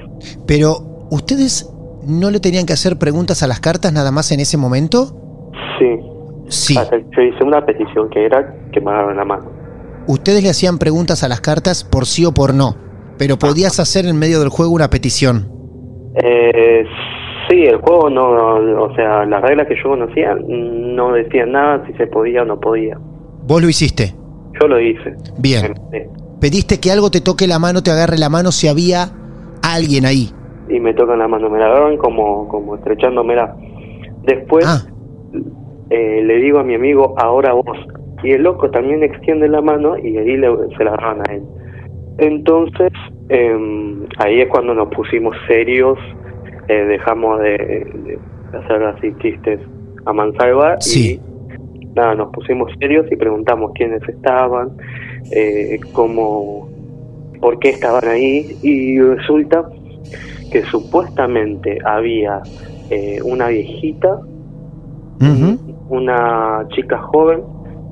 Pero, 0.47 0.77
¿ustedes 1.11 1.71
no 2.07 2.31
le 2.31 2.39
tenían 2.39 2.65
que 2.65 2.73
hacer 2.73 2.97
preguntas 2.97 3.43
a 3.43 3.47
las 3.47 3.59
cartas 3.59 3.93
nada 3.93 4.11
más 4.11 4.31
en 4.31 4.39
ese 4.39 4.57
momento? 4.57 5.07
Sí. 5.77 6.75
Que 6.75 7.05
yo 7.15 7.21
hice 7.21 7.43
una 7.43 7.65
petición 7.65 8.09
que 8.09 8.25
era 8.25 8.53
que 8.73 8.81
me 8.81 8.91
agarren 8.91 9.17
la 9.17 9.25
mano. 9.25 9.45
Ustedes 10.07 10.43
le 10.43 10.49
hacían 10.49 10.79
preguntas 10.79 11.23
a 11.23 11.29
las 11.29 11.39
cartas 11.39 11.83
por 11.83 12.05
sí 12.05 12.25
o 12.25 12.33
por 12.33 12.53
no, 12.53 12.75
pero 13.21 13.37
podías 13.37 13.79
hacer 13.79 14.07
en 14.07 14.17
medio 14.17 14.39
del 14.39 14.49
juego 14.49 14.71
una 14.71 14.89
petición. 14.89 15.47
Eh, 16.23 16.83
sí, 17.47 17.65
el 17.65 17.77
juego 17.77 18.09
no, 18.09 18.31
o 18.81 18.95
sea, 18.95 19.25
las 19.27 19.43
reglas 19.43 19.67
que 19.67 19.75
yo 19.75 19.91
conocía 19.91 20.35
no 20.47 21.13
decían 21.13 21.51
nada 21.51 21.85
si 21.85 21.93
se 21.93 22.07
podía 22.07 22.41
o 22.41 22.45
no 22.45 22.59
podía. 22.59 22.97
Vos 23.45 23.61
lo 23.61 23.69
hiciste. 23.69 24.15
Yo 24.59 24.67
lo 24.67 24.79
hice. 24.79 25.13
Bien. 25.37 25.75
Pediste 26.39 26.79
que 26.79 26.91
algo 26.91 27.11
te 27.11 27.21
toque 27.21 27.45
la 27.45 27.59
mano, 27.59 27.83
te 27.83 27.91
agarre 27.91 28.17
la 28.17 28.29
mano 28.29 28.51
si 28.51 28.67
había 28.67 29.11
alguien 29.61 30.07
ahí. 30.07 30.31
Y 30.67 30.79
me 30.79 30.95
tocan 30.95 31.19
la 31.19 31.27
mano, 31.27 31.47
me 31.47 31.59
la 31.59 31.67
agarran 31.67 31.97
como, 31.97 32.47
como 32.47 32.75
estrechándomela. 32.75 33.55
Después 34.23 34.65
Ah, 34.67 34.81
eh, 35.91 36.23
le 36.25 36.37
digo 36.37 36.57
a 36.57 36.63
mi 36.63 36.73
amigo, 36.73 37.13
ahora 37.19 37.53
vos. 37.53 37.77
Y 38.23 38.31
el 38.31 38.41
loco 38.41 38.71
también 38.71 39.03
extiende 39.03 39.47
la 39.47 39.61
mano 39.61 39.95
y 39.95 40.17
ahí 40.17 40.37
le, 40.37 40.47
se 40.75 40.83
la 40.83 40.93
agarran 40.93 41.21
a 41.29 41.33
él. 41.33 41.43
Entonces, 42.17 42.91
eh, 43.31 43.57
ahí 44.17 44.41
es 44.41 44.47
cuando 44.49 44.73
nos 44.73 44.89
pusimos 44.89 45.35
serios, 45.47 45.97
eh, 46.67 46.83
dejamos 46.85 47.39
de, 47.39 47.57
de 47.57 48.19
hacer 48.57 48.83
así 48.83 49.13
chistes 49.21 49.59
a 50.05 50.13
mansalva 50.13 50.75
Sí. 50.79 51.19
y 51.79 51.85
nada, 51.95 52.15
nos 52.15 52.29
pusimos 52.31 52.71
serios 52.79 53.05
y 53.11 53.15
preguntamos 53.15 53.71
quiénes 53.73 54.01
estaban, 54.07 54.69
eh, 55.31 55.79
cómo, 55.93 56.67
por 57.39 57.57
qué 57.59 57.69
estaban 57.69 58.07
ahí 58.07 58.57
y 58.61 58.99
resulta 58.99 59.65
que 60.51 60.63
supuestamente 60.63 61.77
había 61.85 62.41
eh, 62.89 63.19
una 63.23 63.47
viejita 63.47 64.19
una 65.89 66.65
chica 66.75 66.97
joven, 66.97 67.41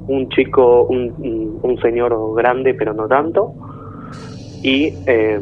un 0.08 0.28
chico, 0.30 0.84
un- 0.86 1.60
un 1.62 1.78
señor 1.82 2.18
grande 2.36 2.74
pero 2.74 2.94
no 2.94 3.08
tanto, 3.08 3.54
y 4.64 4.94
eh, 5.08 5.40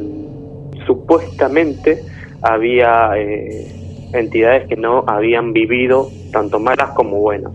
supuestamente 0.86 2.02
había 2.42 3.12
eh, 3.18 3.68
entidades 4.14 4.68
que 4.68 4.76
no 4.76 5.04
habían 5.08 5.54
vivido 5.54 6.08
tanto 6.32 6.60
malas 6.60 6.90
como 6.96 7.18
buenas. 7.20 7.52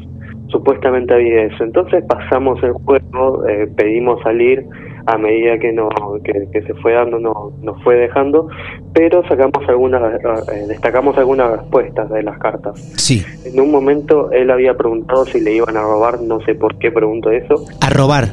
Supuestamente 0.48 1.14
había 1.14 1.44
eso. 1.44 1.64
Entonces 1.64 2.04
pasamos 2.06 2.62
el 2.62 2.72
juego, 2.72 3.46
eh, 3.48 3.68
pedimos 3.74 4.20
salir 4.22 4.64
a 5.06 5.16
medida 5.18 5.58
que, 5.58 5.72
no, 5.72 5.88
que, 6.22 6.32
que 6.52 6.62
se 6.62 6.74
fue 6.74 6.92
dando, 6.92 7.18
no- 7.18 7.52
nos 7.62 7.82
fue 7.82 7.96
dejando, 7.96 8.48
pero 8.92 9.26
sacamos 9.28 9.66
algunas, 9.66 10.14
eh, 10.52 10.66
destacamos 10.68 11.16
algunas 11.16 11.50
respuestas 11.52 12.08
de 12.10 12.22
las 12.22 12.38
cartas. 12.38 12.78
Sí. 12.96 13.24
En 13.46 13.58
un 13.60 13.70
momento 13.70 14.30
él 14.30 14.50
había 14.50 14.74
preguntado 14.76 15.24
si 15.26 15.40
le 15.40 15.54
iban 15.54 15.76
a 15.76 15.82
robar, 15.82 16.20
no 16.20 16.40
sé 16.42 16.54
por 16.54 16.78
qué 16.78 16.92
preguntó 16.92 17.30
eso. 17.30 17.64
A 17.80 17.88
robar. 17.90 18.26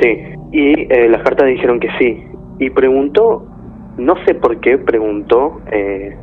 Sí, 0.00 0.18
y 0.52 0.92
eh, 0.92 1.08
las 1.08 1.22
cartas 1.22 1.46
dijeron 1.48 1.80
que 1.80 1.88
sí. 1.98 2.22
Y 2.58 2.70
preguntó, 2.70 3.46
no 3.96 4.14
sé 4.24 4.34
por 4.34 4.58
qué 4.60 4.78
preguntó 4.78 5.60
eh, 5.70 6.16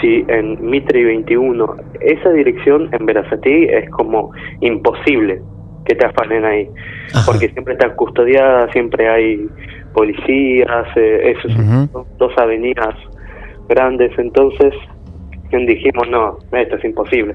si 0.00 0.24
en 0.28 0.58
Mitre 0.68 1.04
21, 1.04 1.76
esa 2.00 2.30
dirección 2.30 2.88
en 2.92 3.06
Verazatí 3.06 3.64
es 3.64 3.88
como 3.90 4.30
imposible 4.60 5.40
que 5.86 5.94
te 5.94 6.06
afanen 6.06 6.44
ahí. 6.44 6.68
Ajá. 7.14 7.24
Porque 7.26 7.48
siempre 7.48 7.74
está 7.74 7.94
custodiada, 7.94 8.70
siempre 8.72 9.08
hay 9.08 9.48
policías, 9.92 10.86
eh, 10.96 11.34
son 11.42 12.06
dos 12.18 12.32
avenidas 12.38 12.94
grandes, 13.68 14.16
entonces 14.18 14.74
dijimos, 15.58 16.08
no, 16.08 16.38
esto 16.52 16.76
es 16.76 16.84
imposible. 16.84 17.34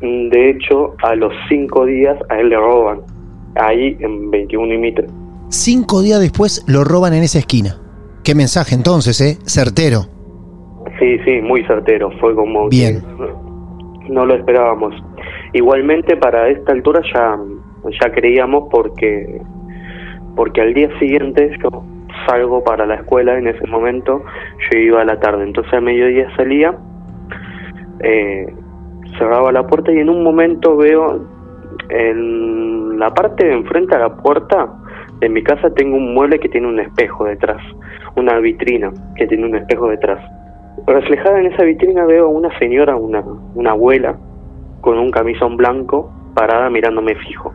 De 0.00 0.50
hecho, 0.50 0.94
a 1.02 1.14
los 1.14 1.32
cinco 1.48 1.84
días 1.86 2.16
a 2.28 2.40
él 2.40 2.48
le 2.48 2.56
roban, 2.56 3.00
ahí 3.56 3.96
en 4.00 4.30
21 4.30 4.74
y 4.74 4.78
Mitre. 4.78 5.06
Cinco 5.52 6.00
días 6.00 6.18
después 6.18 6.64
lo 6.66 6.82
roban 6.82 7.12
en 7.12 7.24
esa 7.24 7.38
esquina. 7.38 7.76
Qué 8.24 8.34
mensaje 8.34 8.74
entonces, 8.74 9.20
¿eh? 9.20 9.36
Certero. 9.44 10.06
Sí, 10.98 11.18
sí, 11.26 11.42
muy 11.42 11.62
certero, 11.66 12.10
fue 12.20 12.34
como 12.34 12.70
Bien. 12.70 13.02
que 13.02 14.10
no 14.10 14.24
lo 14.24 14.34
esperábamos. 14.34 14.94
Igualmente 15.52 16.16
para 16.16 16.48
esta 16.48 16.72
altura 16.72 17.02
ya, 17.12 17.38
ya 18.00 18.10
creíamos 18.12 18.68
porque, 18.70 19.42
porque 20.36 20.62
al 20.62 20.72
día 20.72 20.88
siguiente 20.98 21.54
yo 21.62 21.84
salgo 22.26 22.64
para 22.64 22.86
la 22.86 22.94
escuela, 22.94 23.36
en 23.36 23.46
ese 23.46 23.66
momento 23.66 24.24
yo 24.70 24.78
iba 24.78 25.02
a 25.02 25.04
la 25.04 25.20
tarde, 25.20 25.44
entonces 25.44 25.74
a 25.74 25.82
mediodía 25.82 26.34
salía, 26.34 26.74
eh, 28.00 28.46
cerraba 29.18 29.52
la 29.52 29.66
puerta 29.66 29.92
y 29.92 29.98
en 29.98 30.08
un 30.08 30.24
momento 30.24 30.78
veo 30.78 31.26
en 31.90 32.98
la 32.98 33.10
parte 33.10 33.44
de 33.44 33.52
enfrente 33.52 33.94
a 33.94 33.98
la 33.98 34.16
puerta 34.16 34.78
de 35.22 35.28
mi 35.28 35.42
casa 35.42 35.70
tengo 35.74 35.96
un 35.96 36.14
mueble 36.14 36.38
que 36.38 36.48
tiene 36.48 36.66
un 36.66 36.78
espejo 36.80 37.24
detrás, 37.24 37.62
una 38.16 38.38
vitrina 38.40 38.92
que 39.16 39.26
tiene 39.26 39.46
un 39.46 39.54
espejo 39.56 39.88
detrás. 39.88 40.18
Reflejada 40.86 41.40
en 41.40 41.52
esa 41.52 41.62
vitrina 41.64 42.04
veo 42.04 42.26
a 42.26 42.28
una 42.28 42.56
señora, 42.58 42.96
una, 42.96 43.22
una 43.54 43.70
abuela, 43.70 44.16
con 44.80 44.98
un 44.98 45.10
camisón 45.10 45.56
blanco, 45.56 46.10
parada 46.34 46.68
mirándome 46.70 47.14
fijo. 47.14 47.52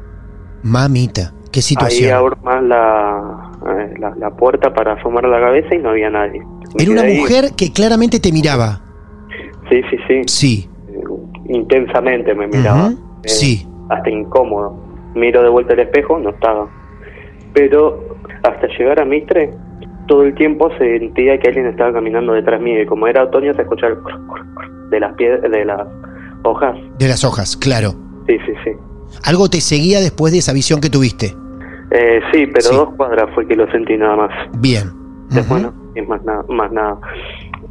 Mamita, 0.63 1.33
qué 1.51 1.59
Ahí 1.59 1.61
situación. 1.63 2.13
abro 2.13 2.37
más 2.43 2.63
la, 2.63 3.51
eh, 3.69 3.93
la, 3.99 4.15
la 4.15 4.29
puerta 4.31 4.73
para 4.73 4.93
asomar 4.93 5.25
la 5.27 5.39
cabeza 5.39 5.75
y 5.75 5.79
no 5.79 5.89
había 5.89 6.09
nadie. 6.09 6.41
Me 6.77 6.83
Era 6.83 6.91
una 6.91 7.01
ahí. 7.01 7.17
mujer 7.17 7.51
que 7.57 7.71
claramente 7.73 8.19
te 8.19 8.31
miraba. 8.31 8.79
Sí, 9.69 9.81
sí, 9.89 9.97
sí. 10.07 10.21
Sí. 10.27 10.69
Eh, 10.89 11.01
Intensamente 11.49 12.33
me 12.33 12.47
miraba. 12.47 12.89
Eh, 12.91 12.95
Sí. 13.29 13.67
Hasta 13.89 14.09
incómodo. 14.09 14.77
Miro 15.15 15.41
de 15.43 15.49
vuelta 15.49 15.73
el 15.73 15.79
espejo, 15.79 16.17
no 16.19 16.29
estaba. 16.29 16.67
Pero 17.57 17.99
hasta 18.43 18.67
llegar 18.77 19.01
a 19.01 19.05
Mitre, 19.05 19.51
todo 20.07 20.21
el 20.23 20.35
tiempo 20.35 20.69
sentía 20.77 21.39
que 21.39 21.47
alguien 21.47 21.65
estaba 21.65 21.91
caminando 21.91 22.33
detrás 22.33 22.61
mío. 22.61 22.79
Y 22.79 22.85
como 22.85 23.07
era 23.07 23.23
otoño, 23.23 23.51
se 23.55 23.63
escuchaba 23.63 23.93
el 23.93 23.99
cor, 24.01 24.13
cor, 24.27 24.45
cor 24.53 24.89
de 24.91 24.99
las 24.99 25.13
piedras, 25.15 25.41
de 25.51 25.65
las 25.65 25.81
hojas. 26.43 26.77
De 26.99 27.07
las 27.07 27.23
hojas, 27.23 27.57
claro. 27.57 27.93
Sí, 28.27 28.37
sí, 28.45 28.53
sí. 28.63 28.71
Algo 29.25 29.49
te 29.49 29.59
seguía 29.59 29.99
después 30.01 30.33
de 30.33 30.39
esa 30.39 30.53
visión 30.53 30.79
que 30.79 30.89
tuviste. 30.91 31.33
Eh, 31.89 32.19
sí, 32.31 32.45
pero 32.45 32.61
Sí. 32.61 32.75
dos 32.75 32.89
cuadras 32.95 33.25
fue 33.33 33.47
que 33.47 33.55
lo 33.55 33.65
sentí 33.71 33.97
nada 33.97 34.15
más. 34.17 34.29
Bien. 34.59 34.91
Después 35.31 35.63
Ujú. 35.63 35.71
no, 35.73 35.91
es 35.95 36.07
más 36.07 36.23
nada, 36.25 36.45
más 36.49 36.71
nada. 36.71 36.97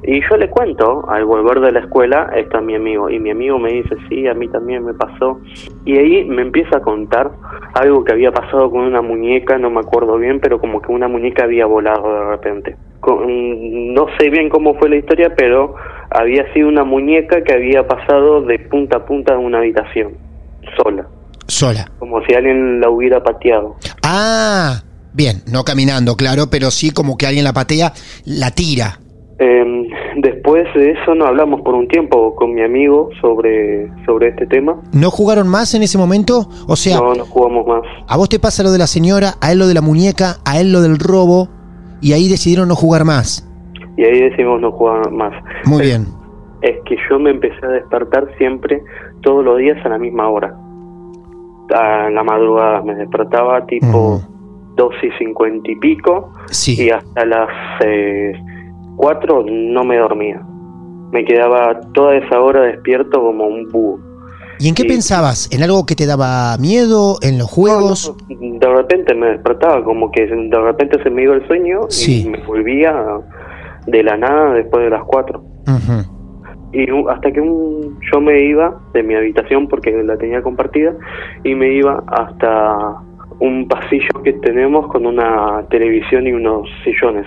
Y 0.03 0.21
yo 0.29 0.37
le 0.37 0.49
cuento, 0.51 1.05
al 1.09 1.25
volver 1.25 1.61
de 1.61 1.73
la 1.73 1.81
escuela, 1.81 2.31
está 2.37 2.61
mi 2.61 2.75
amigo. 2.77 3.11
Y 3.11 3.19
mi 3.19 3.31
amigo 3.31 3.59
me 3.59 3.73
dice, 3.73 3.97
sí, 4.09 4.29
a 4.29 4.35
mí 4.35 4.47
también 4.49 4.85
me 4.85 4.95
pasó. 4.95 5.41
Y 5.85 5.97
ahí 5.97 6.25
me 6.25 6.43
empieza 6.43 6.77
a 6.77 6.81
contar 6.81 7.31
algo 7.75 8.05
que 8.05 8.13
había 8.13 8.31
pasado 8.31 8.71
con 8.71 8.81
una 8.83 9.03
muñeca, 9.03 9.59
no 9.59 9.71
me 9.71 9.81
acuerdo 9.81 10.17
bien, 10.19 10.39
pero 10.41 10.61
como 10.61 10.81
que 10.81 10.93
una 10.93 11.09
muñeca 11.09 11.45
había 11.45 11.67
volado 11.67 12.13
de 12.13 12.25
repente. 12.31 12.77
Con- 13.01 13.95
no 13.95 14.07
sé 14.19 14.31
bien 14.31 14.49
cómo 14.49 14.75
fue 14.79 14.89
la 14.91 14.97
historia, 14.97 15.35
pero 15.37 15.75
había 16.11 16.53
sido 16.53 16.69
una 16.69 16.85
muñeca 16.85 17.43
que 17.43 17.55
había 17.55 17.87
pasado 17.87 18.43
de 18.43 18.59
punta 18.61 18.99
a 18.99 19.07
punta 19.07 19.33
de 19.35 19.39
una 19.45 19.59
habitación, 19.59 20.13
sola. 20.77 21.07
Sola. 21.49 21.91
Como 21.99 22.23
si 22.25 22.35
alguien 22.35 22.81
la 22.81 22.91
hubiera 22.91 23.23
pateado. 23.23 23.77
Ah, 24.03 24.83
bien, 25.13 25.43
no 25.51 25.65
caminando, 25.65 26.17
claro, 26.17 26.45
pero 26.51 26.71
sí 26.71 26.91
como 26.91 27.17
que 27.17 27.27
alguien 27.27 27.45
la 27.45 27.53
patea, 27.53 27.93
la 28.25 28.51
tira. 28.51 28.99
Eh, 29.39 29.89
después 30.17 30.65
de 30.75 30.93
eso 30.93 31.15
no 31.15 31.27
hablamos 31.27 31.61
por 31.61 31.75
un 31.75 31.87
tiempo 31.89 32.35
con 32.37 32.55
mi 32.55 32.63
amigo 32.63 33.11
sobre, 33.21 33.91
sobre 34.07 34.29
este 34.29 34.47
tema. 34.47 34.81
¿No 34.93 35.11
jugaron 35.11 35.47
más 35.47 35.75
en 35.75 35.83
ese 35.83 35.99
momento? 35.99 36.49
O 36.67 36.75
sea, 36.77 36.99
No, 36.99 37.15
no 37.15 37.25
jugamos 37.27 37.67
más. 37.67 37.83
a 38.09 38.17
vos 38.17 38.29
te 38.31 38.39
pasa 38.39 38.63
lo 38.63 38.71
de 38.73 38.79
la 38.79 38.87
señora, 38.87 39.35
a 39.43 39.53
él 39.53 39.59
lo 39.59 39.67
de 39.67 39.75
la 39.75 39.83
muñeca, 39.83 40.37
a 40.47 40.59
él 40.59 40.73
lo 40.73 40.81
del 40.81 40.99
robo, 40.99 41.49
y 42.01 42.15
ahí 42.15 42.29
decidieron 42.29 42.69
no 42.69 42.75
jugar 42.77 43.05
más. 43.05 43.47
Y 43.99 44.05
ahí 44.05 44.21
decimos 44.31 44.61
no 44.61 44.73
jugar 44.73 45.11
más. 45.11 45.33
Muy 45.67 45.83
bien. 45.83 46.07
Es 46.63 46.77
que 46.87 46.97
yo 47.11 47.19
me 47.19 47.31
empecé 47.31 47.65
a 47.65 47.69
despertar 47.69 48.27
siempre, 48.39 48.83
todos 49.23 49.45
los 49.45 49.59
días 49.59 49.77
a 49.85 49.89
la 49.91 49.99
misma 49.99 50.29
hora. 50.31 50.55
A 51.75 52.09
la 52.11 52.23
madrugada 52.23 52.81
me 52.83 52.95
despertaba 52.95 53.67
tipo 53.67 54.19
Mm. 54.23 54.77
dos 54.77 54.95
y 55.03 55.11
cincuenta 55.19 55.71
y 55.71 55.77
pico 55.77 56.31
Sí. 56.51 56.81
y 56.85 56.91
hasta 56.91 57.25
las 57.27 57.49
eh, 57.85 58.33
cuatro 58.97 59.45
no 59.47 59.85
me 59.85 59.99
dormía. 59.99 60.43
Me 61.13 61.25
quedaba 61.25 61.81
toda 61.93 62.17
esa 62.17 62.41
hora 62.41 62.63
despierto 62.63 63.21
como 63.21 63.47
un 63.47 63.69
búho. 63.71 64.01
¿Y 64.59 64.69
en 64.69 64.75
qué 64.75 64.85
pensabas? 64.85 65.51
¿En 65.53 65.63
algo 65.63 65.85
que 65.85 65.95
te 65.95 66.07
daba 66.07 66.57
miedo? 66.59 67.17
¿En 67.21 67.39
los 67.39 67.51
juegos? 67.51 68.15
No, 68.29 68.59
de 68.59 68.69
repente 68.69 69.15
me 69.15 69.27
despertaba, 69.29 69.85
como 69.85 70.11
que 70.11 70.27
de 70.27 70.59
repente 70.59 71.03
se 71.03 71.11
me 71.11 71.25
iba 71.25 71.35
el 71.35 71.47
sueño 71.47 71.81
Sí. 71.91 72.23
y 72.27 72.31
me 72.31 72.39
volvía 72.39 72.95
de 73.87 74.03
la 74.03 74.17
nada 74.17 74.55
después 74.55 74.85
de 74.85 74.91
las 74.91 75.05
cuatro. 75.05 75.45
Y 76.73 76.87
hasta 77.09 77.31
que 77.33 77.41
un, 77.41 77.99
yo 78.13 78.21
me 78.21 78.41
iba 78.45 78.79
de 78.93 79.03
mi 79.03 79.15
habitación 79.15 79.69
porque 79.69 79.93
la 80.03 80.17
tenía 80.17 80.43
compartida 80.43 80.95
y 81.45 81.55
me 81.55 81.73
iba 81.75 82.03
hasta 82.09 82.97
un 83.41 83.69
pasillo 83.69 84.23
que 84.25 84.33
tenemos 84.35 84.87
con 84.89 85.07
una 85.07 85.65
televisión 85.71 86.27
y 86.27 86.33
unos 86.33 86.69
sillones. 86.85 87.27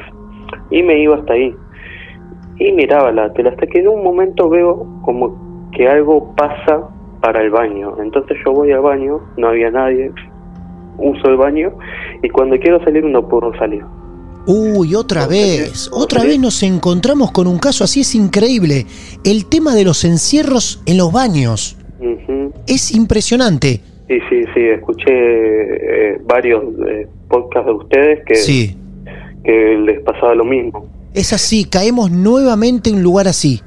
Y 0.70 0.84
me 0.84 1.00
iba 1.00 1.16
hasta 1.16 1.34
ahí. 1.34 1.56
Y 2.58 2.72
miraba 2.74 3.12
la 3.12 3.32
tele 3.34 3.50
hasta 3.50 3.66
que 3.68 3.80
en 3.80 3.88
un 3.88 4.04
momento 4.04 4.50
veo 4.50 4.86
como 5.04 5.70
que 5.72 5.88
algo 5.88 6.36
pasa 6.36 6.90
para 7.22 7.42
el 7.42 7.50
baño. 7.50 7.96
Entonces 8.02 8.38
yo 8.46 8.52
voy 8.54 8.72
al 8.72 8.82
baño, 8.82 9.20
no 9.38 9.48
había 9.48 9.72
nadie, 9.72 10.12
uso 10.98 11.30
el 11.30 11.38
baño 11.38 11.74
y 12.22 12.30
cuando 12.30 12.58
quiero 12.58 12.84
salir 12.84 13.04
no 13.06 13.28
puedo 13.28 13.54
salir. 13.58 13.84
Uy, 14.46 14.96
otra 14.96 15.28
vez, 15.28 15.90
otra 15.92 16.24
vez 16.24 16.40
nos 16.40 16.64
encontramos 16.64 17.32
con 17.32 17.46
un 17.46 17.60
caso 17.60 17.84
así, 17.84 18.02
es 18.02 18.16
increíble. 18.16 18.86
El 19.24 19.46
tema 19.46 19.76
de 19.76 19.84
los 19.84 20.04
encierros 20.06 20.82
en 20.86 20.98
los 20.98 21.12
baños. 21.12 21.78
Es 22.66 22.96
impresionante. 22.96 23.82
Sí, 24.08 24.20
sí, 24.30 24.44
sí, 24.54 24.62
escuché 24.62 25.12
eh, 25.12 26.22
varios 26.24 26.64
eh, 26.88 27.08
podcasts 27.28 27.68
de 27.68 27.74
ustedes 27.74 28.20
que, 28.26 28.36
Sí, 28.36 28.76
que 29.44 29.78
les 29.78 30.00
pasaba 30.02 30.36
lo 30.36 30.46
mismo. 30.46 30.88
es 31.14 31.34
así, 31.34 31.66
caemos 31.66 32.12
nuevamente 32.12 32.90
en 32.90 32.98
un 32.98 33.04
lugar 33.04 33.28
así. 33.28 33.62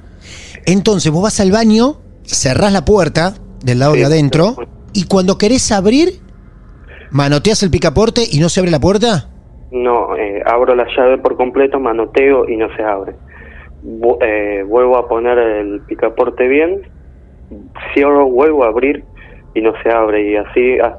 Entonces 0.67 1.11
vos 1.13 1.23
vas 1.23 1.41
al 1.41 1.51
baño, 1.51 1.97
cerrás 2.25 2.73
la 2.73 2.85
puerta 2.85 3.35
del 3.65 3.79
lado 3.81 3.95
Sí, 3.95 4.01
de 4.01 4.05
adentro 4.07 4.55
y 4.93 5.05
cuando 5.07 5.39
querés 5.39 5.73
abrir, 5.73 6.21
manoteas 7.11 7.63
el 7.63 7.71
picaporte 7.71 8.23
y 8.31 8.39
no 8.39 8.49
se 8.49 8.61
abre 8.61 8.71
la 8.71 8.81
puerta. 8.81 9.29
No, 9.71 10.17
eh, 10.17 10.43
abro 10.47 10.75
la 10.75 10.87
llave 10.97 11.19
por 11.19 11.37
completo, 11.37 11.81
manoteo 11.81 12.49
y 12.49 12.57
no 12.57 12.69
se 12.77 12.83
abre. 12.83 13.15
Vu- 13.83 14.19
eh, 14.21 14.63
vuelvo 14.69 14.97
a 14.99 15.09
poner 15.09 15.39
el 15.39 15.81
picaporte 15.81 16.47
bien, 16.47 16.83
cierro, 17.95 18.27
vuelvo 18.31 18.65
a 18.65 18.69
abrir 18.69 19.05
y 19.55 19.61
no 19.63 19.73
se 19.83 19.91
abre. 19.91 20.31
Y 20.31 20.37
así 20.37 20.79
ah, 20.83 20.99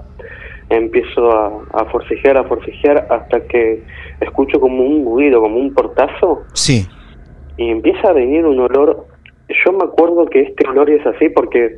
empiezo 0.75 1.32
a, 1.32 1.48
a 1.74 1.86
forcejear, 1.86 2.38
a 2.38 2.44
forcejear 2.46 3.08
hasta 3.10 3.42
que 3.48 3.84
escucho 4.22 4.60
como 4.60 4.84
un 4.84 5.06
ruido, 5.06 5.42
como 5.42 5.58
un 5.58 5.74
portazo 5.74 6.44
Sí, 6.53 6.88
y 7.58 7.70
empieza 7.70 8.10
a 8.10 8.13
venir 8.13 8.46
un 8.46 8.60
olor. 8.60 9.06
Yo 9.65 9.74
me 9.74 9.84
acuerdo 9.84 10.25
que 10.25 10.42
este 10.42 10.68
olor 10.68 10.89
es 10.89 11.06
así 11.06 11.30
porque 11.30 11.77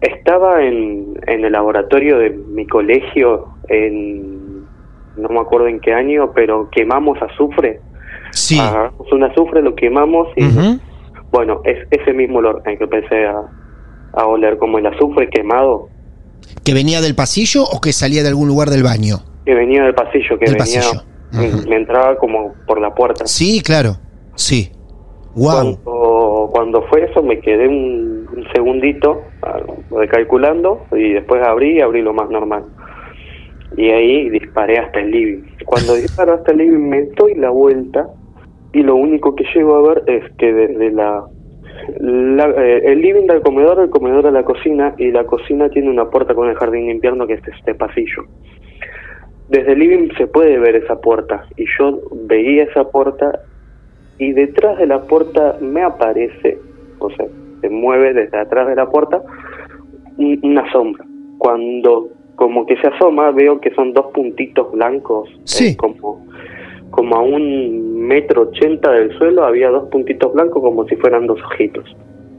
estaba 0.00 0.62
en, 0.64 1.18
en 1.26 1.44
el 1.44 1.52
laboratorio 1.52 2.18
de 2.18 2.30
mi 2.30 2.66
colegio 2.66 3.48
en 3.68 4.42
no 5.16 5.28
me 5.28 5.40
acuerdo 5.40 5.68
en 5.68 5.78
qué 5.80 5.92
año, 5.92 6.32
pero 6.34 6.70
quemamos 6.70 7.20
azufre. 7.20 7.80
sí. 8.30 8.58
Agarramos 8.58 9.12
un 9.12 9.24
azufre, 9.24 9.60
lo 9.60 9.74
quemamos 9.74 10.28
y 10.36 10.44
bueno, 11.30 11.60
es 11.64 11.86
ese 11.90 12.12
mismo 12.12 12.38
olor 12.38 12.62
en 12.66 12.78
que 12.78 12.84
empecé 12.84 13.26
a, 13.26 13.42
a 14.14 14.26
oler 14.26 14.58
como 14.58 14.78
el 14.78 14.86
azufre 14.86 15.28
quemado 15.28 15.88
¿Que 16.64 16.74
venía 16.74 17.00
del 17.00 17.14
pasillo 17.14 17.64
o 17.64 17.80
que 17.80 17.92
salía 17.92 18.22
de 18.22 18.28
algún 18.28 18.48
lugar 18.48 18.70
del 18.70 18.82
baño? 18.82 19.22
que 19.44 19.54
venía 19.54 19.82
del 19.82 19.94
pasillo, 19.94 20.38
que 20.38 20.46
Del 20.46 20.56
venía 20.56 20.80
pasillo. 20.80 21.02
Me 21.68 21.76
entraba 21.76 22.16
como 22.16 22.54
por 22.66 22.80
la 22.80 22.94
puerta. 22.94 23.26
Sí, 23.26 23.62
claro. 23.62 23.96
Sí. 24.34 24.70
Wow. 25.34 25.78
Cuando, 25.82 26.50
cuando 26.52 26.82
fue 26.88 27.04
eso 27.04 27.22
me 27.22 27.40
quedé 27.40 27.66
un, 27.66 28.28
un 28.36 28.44
segundito 28.52 29.22
ah, 29.42 29.60
recalculando 29.90 30.84
y 30.92 31.14
después 31.14 31.42
abrí 31.42 31.78
y 31.78 31.80
abrí 31.80 32.02
lo 32.02 32.12
más 32.12 32.28
normal. 32.28 32.64
Y 33.76 33.88
ahí 33.88 34.28
disparé 34.28 34.78
hasta 34.78 35.00
el 35.00 35.10
living. 35.10 35.42
Cuando 35.64 35.94
disparo 35.94 36.34
hasta 36.34 36.52
el 36.52 36.58
living 36.58 36.88
me 36.88 37.02
doy 37.16 37.34
la 37.36 37.48
vuelta 37.48 38.08
y 38.74 38.82
lo 38.82 38.96
único 38.96 39.34
que 39.34 39.44
llego 39.54 39.76
a 39.76 39.94
ver 39.94 40.02
es 40.06 40.30
que 40.36 40.52
desde 40.52 40.90
la, 40.90 41.24
la- 42.00 42.50
eh, 42.50 42.82
el 42.92 43.00
living 43.00 43.26
del 43.26 43.40
comedor, 43.42 43.80
el 43.80 43.90
comedor 43.90 44.24
de 44.24 44.32
la 44.32 44.44
cocina 44.44 44.94
y 44.98 45.10
la 45.10 45.24
cocina 45.24 45.68
tiene 45.68 45.90
una 45.90 46.08
puerta 46.10 46.34
con 46.34 46.48
el 46.48 46.54
jardín 46.56 46.86
de 46.86 46.92
invierno 46.92 47.26
que 47.26 47.34
es 47.34 47.42
este 47.48 47.74
pasillo. 47.74 48.24
Desde 49.48 49.72
el 49.72 49.78
living 49.80 50.08
se 50.16 50.26
puede 50.26 50.58
ver 50.58 50.76
esa 50.76 51.00
puerta 51.00 51.44
y 51.56 51.64
yo 51.78 52.00
veía 52.26 52.64
esa 52.64 52.84
puerta 52.90 53.40
y 54.18 54.32
detrás 54.32 54.78
de 54.78 54.86
la 54.86 55.02
puerta 55.02 55.56
me 55.60 55.82
aparece, 55.82 56.58
o 56.98 57.10
sea, 57.10 57.26
se 57.60 57.68
mueve 57.68 58.14
desde 58.14 58.38
atrás 58.38 58.68
de 58.68 58.76
la 58.76 58.86
puerta 58.88 59.22
un- 60.16 60.38
una 60.42 60.70
sombra. 60.72 61.04
Cuando 61.38 62.08
como 62.36 62.64
que 62.66 62.76
se 62.76 62.86
asoma 62.86 63.30
veo 63.30 63.60
que 63.60 63.70
son 63.74 63.92
dos 63.92 64.06
puntitos 64.12 64.72
blancos, 64.72 65.28
Sí. 65.44 65.72
eh, 65.72 65.76
como 65.76 66.24
como 66.92 67.16
a 67.16 67.20
un 67.22 68.06
metro 68.06 68.42
ochenta 68.42 68.92
del 68.92 69.16
suelo 69.18 69.44
había 69.44 69.68
dos 69.70 69.88
puntitos 69.90 70.32
blancos 70.32 70.62
como 70.62 70.86
si 70.86 70.94
fueran 70.96 71.26
dos 71.26 71.40
ojitos. 71.42 71.84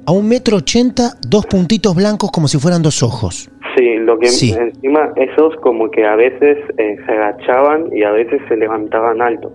A 0.06 0.12
un 0.14 0.28
metro 0.30 0.58
ochenta, 0.58 1.14
dos 1.28 1.46
puntitos 1.46 1.94
blancos 1.96 2.32
como 2.32 2.48
si 2.48 2.58
fueran 2.60 2.82
dos 2.82 3.04
ojos. 3.04 3.50
Sí, 3.76 3.96
lo 3.98 4.18
que 4.20 4.28
Sí. 4.28 4.54
encima 4.54 5.12
esos 5.16 5.56
como 5.58 5.90
que 5.92 6.06
a 6.06 6.16
veces 6.16 6.58
eh, 6.78 6.96
se 7.06 7.12
agachaban 7.12 7.88
y 7.92 8.04
a 8.04 8.12
veces 8.12 8.40
se 8.48 8.56
levantaban 8.56 9.22
alto. 9.22 9.52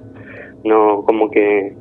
No, 0.65 1.05
como 1.07 1.31
que 1.31 1.75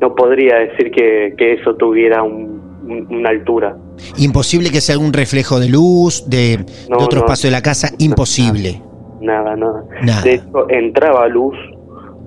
no 0.00 0.14
podría 0.14 0.56
decir 0.58 0.90
que, 0.90 1.34
que 1.38 1.54
eso 1.54 1.74
tuviera 1.76 2.22
un- 2.22 2.60
un- 2.86 3.06
una 3.10 3.30
altura. 3.30 3.76
Imposible 4.18 4.70
que 4.70 4.80
sea 4.80 4.94
algún 4.96 5.12
reflejo 5.12 5.58
de 5.60 5.68
luz, 5.68 6.28
de, 6.28 6.58
otro 6.94 7.20
no. 7.20 7.24
espacio 7.24 7.48
de 7.48 7.52
la 7.52 7.62
casa. 7.62 7.90
Imposible. 7.98 8.82
Nada, 9.20 9.54
nada. 9.56 9.84
Nada. 10.02 10.22
De 10.22 10.34
hecho, 10.34 10.68
entraba 10.70 11.28
luz, 11.28 11.54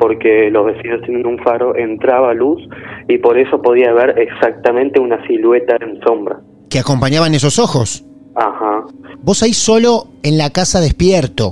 porque 0.04 0.50
los 0.52 0.66
vecinos 0.66 1.02
tienen 1.06 1.26
un 1.26 1.38
faro, 1.40 1.78
entraba 1.78 2.34
luz 2.34 2.62
y 3.08 3.20
por 3.20 3.38
eso 3.38 3.62
podía 3.62 3.94
ver 3.94 4.20
exactamente 4.20 5.00
una 5.00 5.26
silueta 5.26 5.78
en 5.80 5.98
sombra. 6.02 6.40
Que 6.70 6.80
acompañaban 6.80 7.34
esos 7.34 7.58
ojos. 7.58 8.04
Ajá. 8.36 8.84
Vos 9.22 9.42
ahí 9.44 9.54
solo 9.54 10.08
en 10.24 10.38
la 10.38 10.50
casa 10.50 10.82
despierto. 10.82 11.52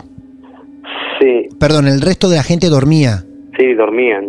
Sí, 1.22 1.48
Perdón, 1.60 1.88
el 1.88 2.02
resto 2.02 2.28
de 2.28 2.36
la 2.36 2.44
gente 2.44 2.68
dormía. 2.68 3.24
sí, 3.58 3.74
dormían. 3.74 4.26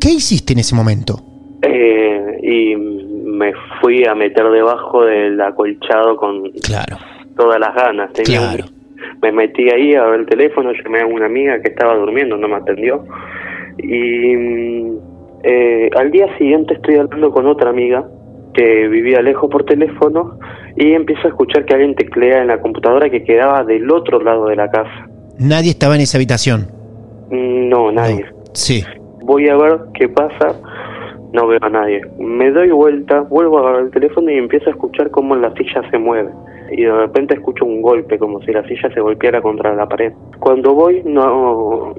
¿Qué 0.00 0.10
hiciste 0.10 0.52
en 0.52 0.60
ese 0.60 0.74
momento? 0.76 1.16
eh, 1.62 2.38
y 2.42 2.76
me 2.76 3.52
fui 3.80 4.04
a 4.06 4.14
meter 4.14 4.44
debajo 4.50 5.04
del 5.04 5.40
acolchado 5.40 6.16
con 6.16 6.50
Claro. 6.62 6.98
todas 7.36 7.58
las 7.58 7.74
ganas. 7.74 8.12
Tenía 8.12 8.40
un- 8.42 8.46
Claro. 8.54 8.64
me 9.22 9.32
metí 9.32 9.68
ahí 9.74 9.94
a 9.96 10.04
ver 10.04 10.20
el 10.20 10.26
teléfono, 10.26 10.70
llamé 10.72 11.00
a 11.00 11.06
una 11.06 11.26
amiga 11.26 11.60
que 11.60 11.70
estaba 11.70 11.96
durmiendo, 11.96 12.36
no 12.36 12.46
me 12.46 12.56
atendió. 12.56 13.04
Y 13.78 14.36
mm, 14.36 14.98
eh, 15.42 15.90
al 15.96 16.10
día 16.10 16.26
siguiente 16.38 16.74
estoy 16.74 16.96
hablando 16.96 17.30
con 17.30 17.46
otra 17.46 17.70
amiga 17.70 18.04
que 18.54 18.88
vivía 18.88 19.20
lejos 19.20 19.50
por 19.50 19.64
teléfono 19.64 20.38
y 20.76 20.92
empiezo 20.92 21.26
a 21.26 21.30
escuchar 21.30 21.64
que 21.66 21.74
alguien 21.74 21.94
teclea 21.94 22.40
en 22.40 22.48
la 22.48 22.60
computadora 22.60 23.10
que 23.10 23.22
quedaba 23.22 23.64
del 23.64 23.90
otro 23.90 24.20
lado 24.20 24.46
de 24.46 24.56
la 24.56 24.70
casa. 24.70 25.08
Nadie 25.38 25.70
estaba 25.70 25.94
en 25.94 26.00
esa 26.00 26.16
habitación. 26.18 26.68
Mm, 27.30 27.68
No, 27.68 27.92
nadie. 27.92 28.24
No. 28.24 28.36
Sí. 28.54 28.82
Voy 29.22 29.48
a 29.48 29.56
ver 29.56 29.78
qué 29.94 30.08
pasa, 30.08 30.58
no 31.32 31.46
veo 31.48 31.58
a 31.60 31.68
nadie. 31.68 32.00
Me 32.18 32.50
doy 32.50 32.70
vuelta, 32.70 33.20
vuelvo 33.22 33.58
a 33.58 33.60
agarrar 33.62 33.82
el 33.82 33.90
teléfono 33.90 34.30
y 34.30 34.38
empiezo 34.38 34.68
a 34.68 34.72
escuchar 34.72 35.10
cómo 35.10 35.34
la 35.36 35.52
silla 35.54 35.82
se 35.90 35.98
mueve. 35.98 36.30
Y 36.70 36.82
de 36.82 36.92
repente 36.92 37.34
escucho 37.34 37.64
un 37.64 37.82
golpe, 37.82 38.18
como 38.18 38.40
si 38.42 38.52
la 38.52 38.66
silla 38.66 38.90
se 38.92 39.00
golpeara 39.00 39.40
contra 39.40 39.74
la 39.74 39.88
pared. 39.88 40.12
Cuando 40.40 40.74
voy 40.74 41.02
no, 41.04 41.94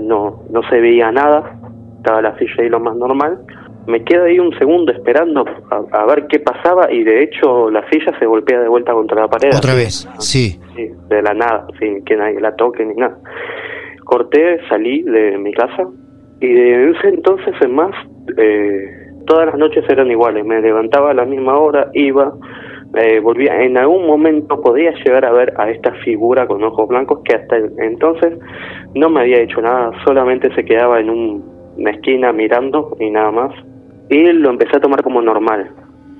no, 0.00 0.42
no 0.50 0.62
se 0.68 0.80
veía 0.80 1.10
nada, 1.10 1.58
estaba 1.96 2.22
la 2.22 2.38
silla 2.38 2.54
ahí 2.58 2.68
lo 2.68 2.80
más 2.80 2.96
normal. 2.96 3.38
Me 3.86 4.02
quedo 4.02 4.24
ahí 4.24 4.38
un 4.38 4.56
segundo 4.58 4.92
esperando 4.92 5.44
a, 5.70 6.00
a 6.00 6.06
ver 6.06 6.26
qué 6.28 6.38
pasaba 6.38 6.90
y 6.90 7.04
de 7.04 7.22
hecho 7.22 7.70
la 7.70 7.86
silla 7.90 8.18
se 8.18 8.24
golpea 8.24 8.60
de 8.60 8.68
vuelta 8.68 8.92
contra 8.92 9.22
la 9.22 9.28
pared. 9.28 9.50
Otra 9.54 9.74
vez. 9.74 10.08
Sí. 10.18 10.58
Sí, 10.74 10.90
de 11.08 11.22
la 11.22 11.34
nada, 11.34 11.66
sin 11.78 12.04
que 12.04 12.16
nadie 12.16 12.40
la 12.40 12.56
toque 12.56 12.84
ni 12.84 12.94
nada. 12.94 13.18
Corté, 14.04 14.58
salí 14.68 15.02
de 15.02 15.36
mi 15.38 15.52
casa 15.52 15.88
y 16.40 16.52
de 16.52 16.90
ese 16.90 17.08
entonces 17.08 17.54
en 17.60 17.74
más, 17.74 17.94
eh, 18.36 19.04
todas 19.26 19.46
las 19.46 19.56
noches 19.56 19.84
eran 19.88 20.10
iguales. 20.10 20.44
Me 20.44 20.60
levantaba 20.60 21.10
a 21.10 21.14
la 21.14 21.24
misma 21.24 21.58
hora, 21.58 21.90
iba, 21.94 22.32
eh, 22.96 23.20
volvía. 23.20 23.60
En 23.62 23.76
algún 23.76 24.06
momento 24.06 24.60
podía 24.60 24.92
llegar 25.04 25.24
a 25.24 25.32
ver 25.32 25.52
a 25.56 25.70
esta 25.70 25.92
figura 26.04 26.46
con 26.46 26.62
ojos 26.62 26.88
blancos 26.88 27.20
que 27.24 27.36
hasta 27.36 27.56
entonces 27.78 28.38
no 28.94 29.08
me 29.08 29.20
había 29.20 29.40
hecho 29.40 29.60
nada, 29.60 29.92
solamente 30.04 30.52
se 30.54 30.64
quedaba 30.64 31.00
en 31.00 31.10
un- 31.10 31.44
una 31.76 31.90
esquina 31.90 32.32
mirando 32.32 32.96
y 33.00 33.10
nada 33.10 33.30
más. 33.30 33.52
Y 34.08 34.22
lo 34.32 34.50
empecé 34.50 34.76
a 34.76 34.80
tomar 34.80 35.02
como 35.02 35.20
normal. 35.22 35.70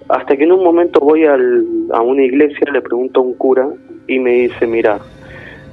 Hasta 0.09 0.37
que 0.37 0.45
en 0.45 0.53
un 0.53 0.65
momento 0.65 1.01
voy 1.01 1.25
al- 1.25 1.65
a 1.93 2.03
una 2.03 2.23
iglesia, 2.25 2.67
le 2.73 2.81
pregunto 2.83 3.21
a 3.21 3.23
un 3.23 3.35
cura 3.35 3.69
y 4.09 4.19
me 4.19 4.33
dice, 4.33 4.67
mira, 4.67 4.99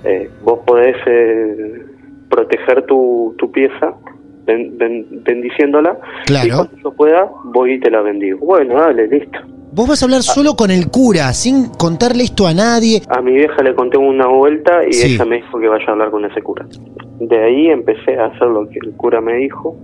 eh, 0.04 0.30
vos 0.44 0.60
podés 0.66 0.96
eh, 1.06 1.82
proteger 2.30 2.86
tu, 2.86 3.34
tu 3.38 3.52
pieza 3.52 3.94
ben- 4.46 4.78
ben- 4.78 5.06
bendiciéndola 5.24 5.98
Claro. 6.26 6.48
y 6.48 6.52
cuando 6.52 6.78
yo 6.84 6.92
pueda 6.94 7.30
voy 7.46 7.74
y 7.74 7.80
te 7.80 7.90
la 7.92 8.02
bendigo. 8.02 8.40
Bueno, 8.46 8.76
dale, 8.76 9.08
listo. 9.08 9.40
Vos 9.74 9.88
vas 9.88 10.02
a 10.02 10.06
hablar 10.06 10.22
solo 10.22 10.56
con 10.56 10.70
el 10.70 10.90
cura, 10.92 11.32
sin 11.32 11.70
contarle 11.70 12.24
esto 12.24 12.46
a 12.46 12.54
nadie. 12.54 13.02
A 13.08 13.22
mi 13.22 13.32
vieja 13.34 13.64
le 13.64 13.74
conté 13.74 13.98
una 13.98 14.28
vuelta 14.28 14.82
y 14.86 14.92
Sí. 14.92 15.16
ella 15.16 15.24
me 15.24 15.38
dijo 15.38 15.60
que 15.60 15.68
vaya 15.70 15.86
a 15.88 15.92
hablar 15.92 16.12
con 16.12 16.26
ese 16.26 16.42
cura. 16.42 16.66
De 17.22 17.38
ahí 17.42 17.68
empecé 17.68 18.18
a 18.20 18.26
hacer 18.26 18.48
lo 18.48 18.68
que 18.68 18.80
el 18.84 18.92
cura 18.98 19.22
me 19.22 19.36
dijo 19.38 19.78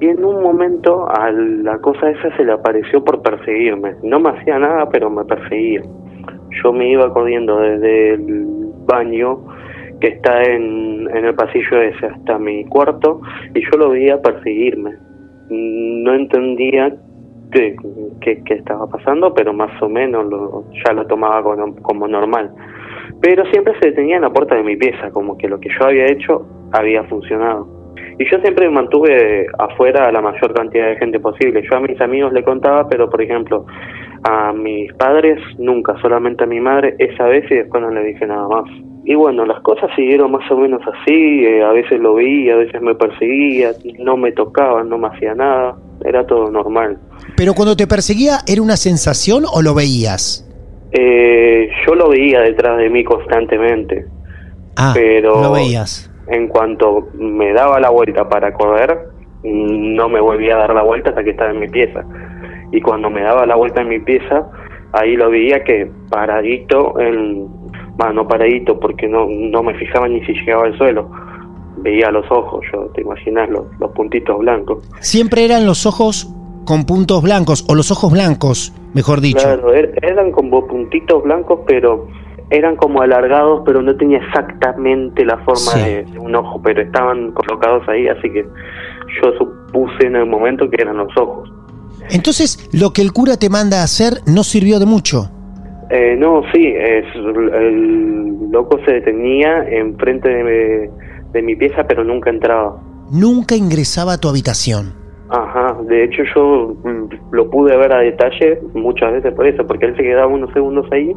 y 0.00 0.06
en 0.06 0.24
un 0.24 0.42
momento 0.42 1.06
a 1.10 1.30
la 1.30 1.76
cosa 1.78 2.08
esa 2.08 2.34
se 2.38 2.44
le 2.44 2.52
apareció 2.52 3.04
por 3.04 3.20
perseguirme. 3.20 3.96
No 4.02 4.18
me 4.18 4.30
hacía 4.30 4.58
nada, 4.58 4.88
pero 4.88 5.10
me 5.10 5.24
perseguía. 5.26 5.82
Yo 6.62 6.72
me 6.72 6.90
iba 6.90 7.12
corriendo 7.12 7.58
desde 7.58 8.14
el 8.14 8.46
baño 8.86 9.40
que 10.00 10.08
está 10.08 10.42
en, 10.42 11.08
en 11.14 11.24
el 11.24 11.34
pasillo 11.34 11.80
ese 11.80 12.06
hasta 12.06 12.38
mi 12.38 12.64
cuarto 12.64 13.20
y 13.54 13.62
yo 13.62 13.78
lo 13.78 13.90
veía 13.90 14.20
perseguirme. 14.20 14.92
No 15.50 16.14
entendía 16.14 16.94
qué, 17.52 17.76
qué, 18.20 18.54
estaba 18.54 18.86
pasando, 18.88 19.32
pero 19.34 19.52
más 19.52 19.70
o 19.82 19.88
menos 19.88 20.26
lo, 20.26 20.64
ya 20.84 20.92
lo 20.92 21.06
tomaba 21.06 21.42
como, 21.42 21.76
como 21.76 22.08
normal. 22.08 22.50
Pero 23.20 23.44
siempre 23.46 23.74
se 23.80 23.90
detenía 23.90 24.16
en 24.16 24.22
la 24.22 24.32
puerta 24.32 24.54
de 24.54 24.62
mi 24.62 24.76
pieza, 24.76 25.10
como 25.10 25.36
que 25.38 25.48
lo 25.48 25.60
que 25.60 25.68
yo 25.68 25.86
había 25.86 26.06
hecho 26.06 26.46
había 26.72 27.04
funcionado. 27.04 27.68
Y 28.18 28.30
yo 28.30 28.38
siempre 28.40 28.68
mantuve 28.70 29.46
afuera 29.58 30.06
a 30.06 30.12
la 30.12 30.20
mayor 30.20 30.54
cantidad 30.54 30.86
de 30.86 30.96
gente 30.96 31.18
posible. 31.18 31.62
Yo 31.68 31.76
a 31.76 31.80
mis 31.80 32.00
amigos 32.00 32.32
le 32.32 32.44
contaba, 32.44 32.88
pero 32.88 33.10
por 33.10 33.20
ejemplo, 33.20 33.66
a 34.22 34.52
mis 34.52 34.92
padres 34.94 35.38
nunca, 35.58 35.96
solamente 36.00 36.44
a 36.44 36.46
mi 36.46 36.60
madre 36.60 36.94
esa 36.98 37.24
vez 37.24 37.44
y 37.50 37.56
después 37.56 37.82
no 37.82 37.90
le 37.90 38.04
dije 38.04 38.26
nada 38.26 38.46
más. 38.48 38.64
Y 39.06 39.14
bueno, 39.14 39.44
las 39.44 39.60
cosas 39.60 39.90
siguieron 39.94 40.32
más 40.32 40.50
o 40.50 40.56
menos 40.56 40.80
así, 40.86 41.44
eh, 41.44 41.62
a 41.62 41.72
veces 41.72 42.00
lo 42.00 42.14
vi, 42.14 42.48
a 42.50 42.56
veces 42.56 42.80
me 42.80 42.94
perseguía, 42.94 43.72
no 43.98 44.16
me 44.16 44.32
tocaba, 44.32 44.82
no 44.82 44.96
me 44.96 45.08
hacía 45.08 45.34
nada, 45.34 45.76
era 46.04 46.26
todo 46.26 46.50
normal. 46.50 46.98
Pero 47.36 47.52
cuando 47.52 47.76
te 47.76 47.86
perseguía, 47.86 48.38
¿era 48.46 48.62
una 48.62 48.76
sensación 48.76 49.44
o 49.52 49.60
lo 49.60 49.74
veías? 49.74 50.48
Eh, 50.92 51.68
yo 51.86 51.94
lo 51.94 52.08
veía 52.08 52.40
detrás 52.40 52.78
de 52.78 52.88
mí 52.88 53.04
constantemente, 53.04 54.06
Ah, 54.76 54.92
pero 54.94 55.42
lo 55.42 55.52
veías. 55.52 56.10
en 56.28 56.48
cuanto 56.48 57.08
me 57.14 57.52
daba 57.52 57.80
la 57.80 57.90
vuelta 57.90 58.28
para 58.28 58.54
correr, 58.54 58.98
no 59.42 60.08
me 60.08 60.20
volvía 60.20 60.54
a 60.54 60.58
dar 60.60 60.74
la 60.74 60.82
vuelta 60.82 61.10
hasta 61.10 61.22
que 61.22 61.30
estaba 61.30 61.50
en 61.50 61.60
mi 61.60 61.68
pieza. 61.68 62.02
Y 62.72 62.80
cuando 62.80 63.10
me 63.10 63.20
daba 63.20 63.44
la 63.44 63.56
vuelta 63.56 63.82
en 63.82 63.88
mi 63.88 63.98
pieza, 64.00 64.48
ahí 64.92 65.14
lo 65.16 65.28
veía 65.30 65.62
que 65.62 65.90
paradito, 66.10 66.98
en, 66.98 67.48
bueno, 67.96 68.12
no 68.14 68.28
paradito 68.28 68.78
porque 68.80 69.06
no, 69.08 69.26
no 69.28 69.62
me 69.62 69.74
fijaba 69.74 70.08
ni 70.08 70.24
si 70.24 70.32
llegaba 70.32 70.64
al 70.66 70.76
suelo. 70.78 71.10
Veía 71.78 72.10
los 72.10 72.24
ojos, 72.30 72.64
yo 72.72 72.86
te 72.94 73.02
imaginas 73.02 73.48
los, 73.50 73.64
los 73.78 73.90
puntitos 73.92 74.38
blancos. 74.38 74.78
Siempre 75.00 75.44
eran 75.44 75.66
los 75.66 75.86
ojos 75.86 76.30
con 76.64 76.84
puntos 76.86 77.22
blancos, 77.22 77.64
o 77.68 77.74
los 77.74 77.90
ojos 77.90 78.10
blancos, 78.12 78.72
mejor 78.94 79.20
dicho. 79.20 79.40
Claro, 79.42 79.74
er- 79.74 79.98
eran 80.02 80.32
como 80.32 80.66
puntitos 80.66 81.22
blancos, 81.22 81.60
pero 81.66 82.06
eran 82.50 82.76
como 82.76 83.02
alargados, 83.02 83.62
pero 83.66 83.82
no 83.82 83.94
tenía 83.96 84.18
exactamente 84.18 85.24
la 85.26 85.36
forma 85.38 85.72
Sí. 85.72 85.80
de, 85.80 86.04
de 86.04 86.18
un 86.18 86.34
ojo, 86.34 86.60
pero 86.62 86.80
estaban 86.80 87.32
colocados 87.32 87.86
ahí, 87.88 88.06
así 88.08 88.30
que 88.30 88.44
yo 88.44 89.32
supuse 89.38 90.06
en 90.06 90.16
el 90.16 90.26
momento 90.26 90.70
que 90.70 90.80
eran 90.80 90.96
los 90.96 91.14
ojos. 91.18 91.50
Entonces, 92.10 92.68
lo 92.72 92.92
que 92.92 93.02
el 93.02 93.12
cura 93.12 93.36
te 93.36 93.48
manda 93.50 93.80
a 93.80 93.84
hacer 93.84 94.20
no 94.26 94.42
sirvió 94.44 94.78
de 94.78 94.86
mucho. 94.86 95.30
Eh, 95.96 96.16
no, 96.18 96.42
sí, 96.52 96.74
es, 96.76 97.04
el 97.14 98.50
loco 98.50 98.80
se 98.84 98.94
detenía 98.94 99.64
enfrente 99.68 100.28
de, 100.28 100.90
de 101.32 101.42
mi 101.42 101.54
pieza, 101.54 101.84
pero 101.86 102.02
nunca 102.02 102.30
entraba. 102.30 102.76
Nunca 103.12 103.54
ingresaba 103.54 104.14
a 104.14 104.18
tu 104.18 104.28
habitación. 104.28 104.92
Ajá, 105.28 105.76
de 105.86 106.02
hecho 106.02 106.24
yo 106.34 106.74
mm, 106.82 107.32
lo 107.32 107.48
pude 107.48 107.76
ver 107.76 107.92
a 107.92 107.98
detalle 107.98 108.58
muchas 108.74 109.12
veces 109.12 109.32
por 109.34 109.46
eso, 109.46 109.64
porque 109.66 109.86
él 109.86 109.96
se 109.96 110.02
quedaba 110.02 110.26
unos 110.26 110.52
segundos 110.52 110.84
ahí 110.90 111.12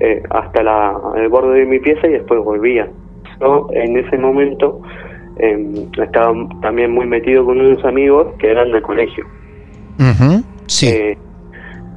eh, 0.00 0.22
hasta 0.28 0.62
la, 0.62 0.94
el 1.16 1.28
borde 1.28 1.60
de 1.60 1.66
mi 1.66 1.78
pieza 1.78 2.06
y 2.06 2.12
después 2.12 2.44
volvía. 2.44 2.88
Yo 3.40 3.66
en 3.72 3.96
ese 3.96 4.18
momento 4.18 4.82
eh, 5.38 5.86
estaba 6.02 6.34
también 6.60 6.92
muy 6.92 7.06
metido 7.06 7.46
con 7.46 7.58
unos 7.58 7.82
amigos 7.86 8.28
que 8.38 8.50
eran 8.50 8.72
del 8.72 8.82
colegio. 8.82 9.24
Ujú, 9.98 10.44
Sí. 10.66 10.88
Eh, 10.88 11.18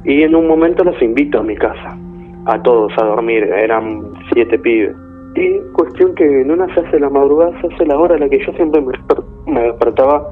y 0.04 0.22
en 0.22 0.34
un 0.34 0.46
momento 0.46 0.84
los 0.84 1.00
invito 1.02 1.40
a 1.40 1.42
mi 1.42 1.56
casa, 1.56 1.98
a 2.46 2.62
todos 2.62 2.92
a 2.98 3.04
dormir, 3.04 3.44
eran 3.44 4.02
siete 4.32 4.58
pibes. 4.58 4.94
Y 5.34 5.58
cuestión 5.74 6.14
que 6.14 6.24
en 6.24 6.50
una 6.50 6.72
se 6.74 6.80
hace 6.80 6.98
la 6.98 7.10
madrugada, 7.10 7.52
se 7.60 7.66
hace 7.66 7.84
la 7.86 7.98
hora 7.98 8.14
a 8.14 8.18
la 8.18 8.28
que 8.28 8.38
yo 8.38 8.52
siempre 8.54 8.80
me, 8.80 8.88
desper- 8.88 9.24
me 9.46 9.62
despertaba 9.62 10.30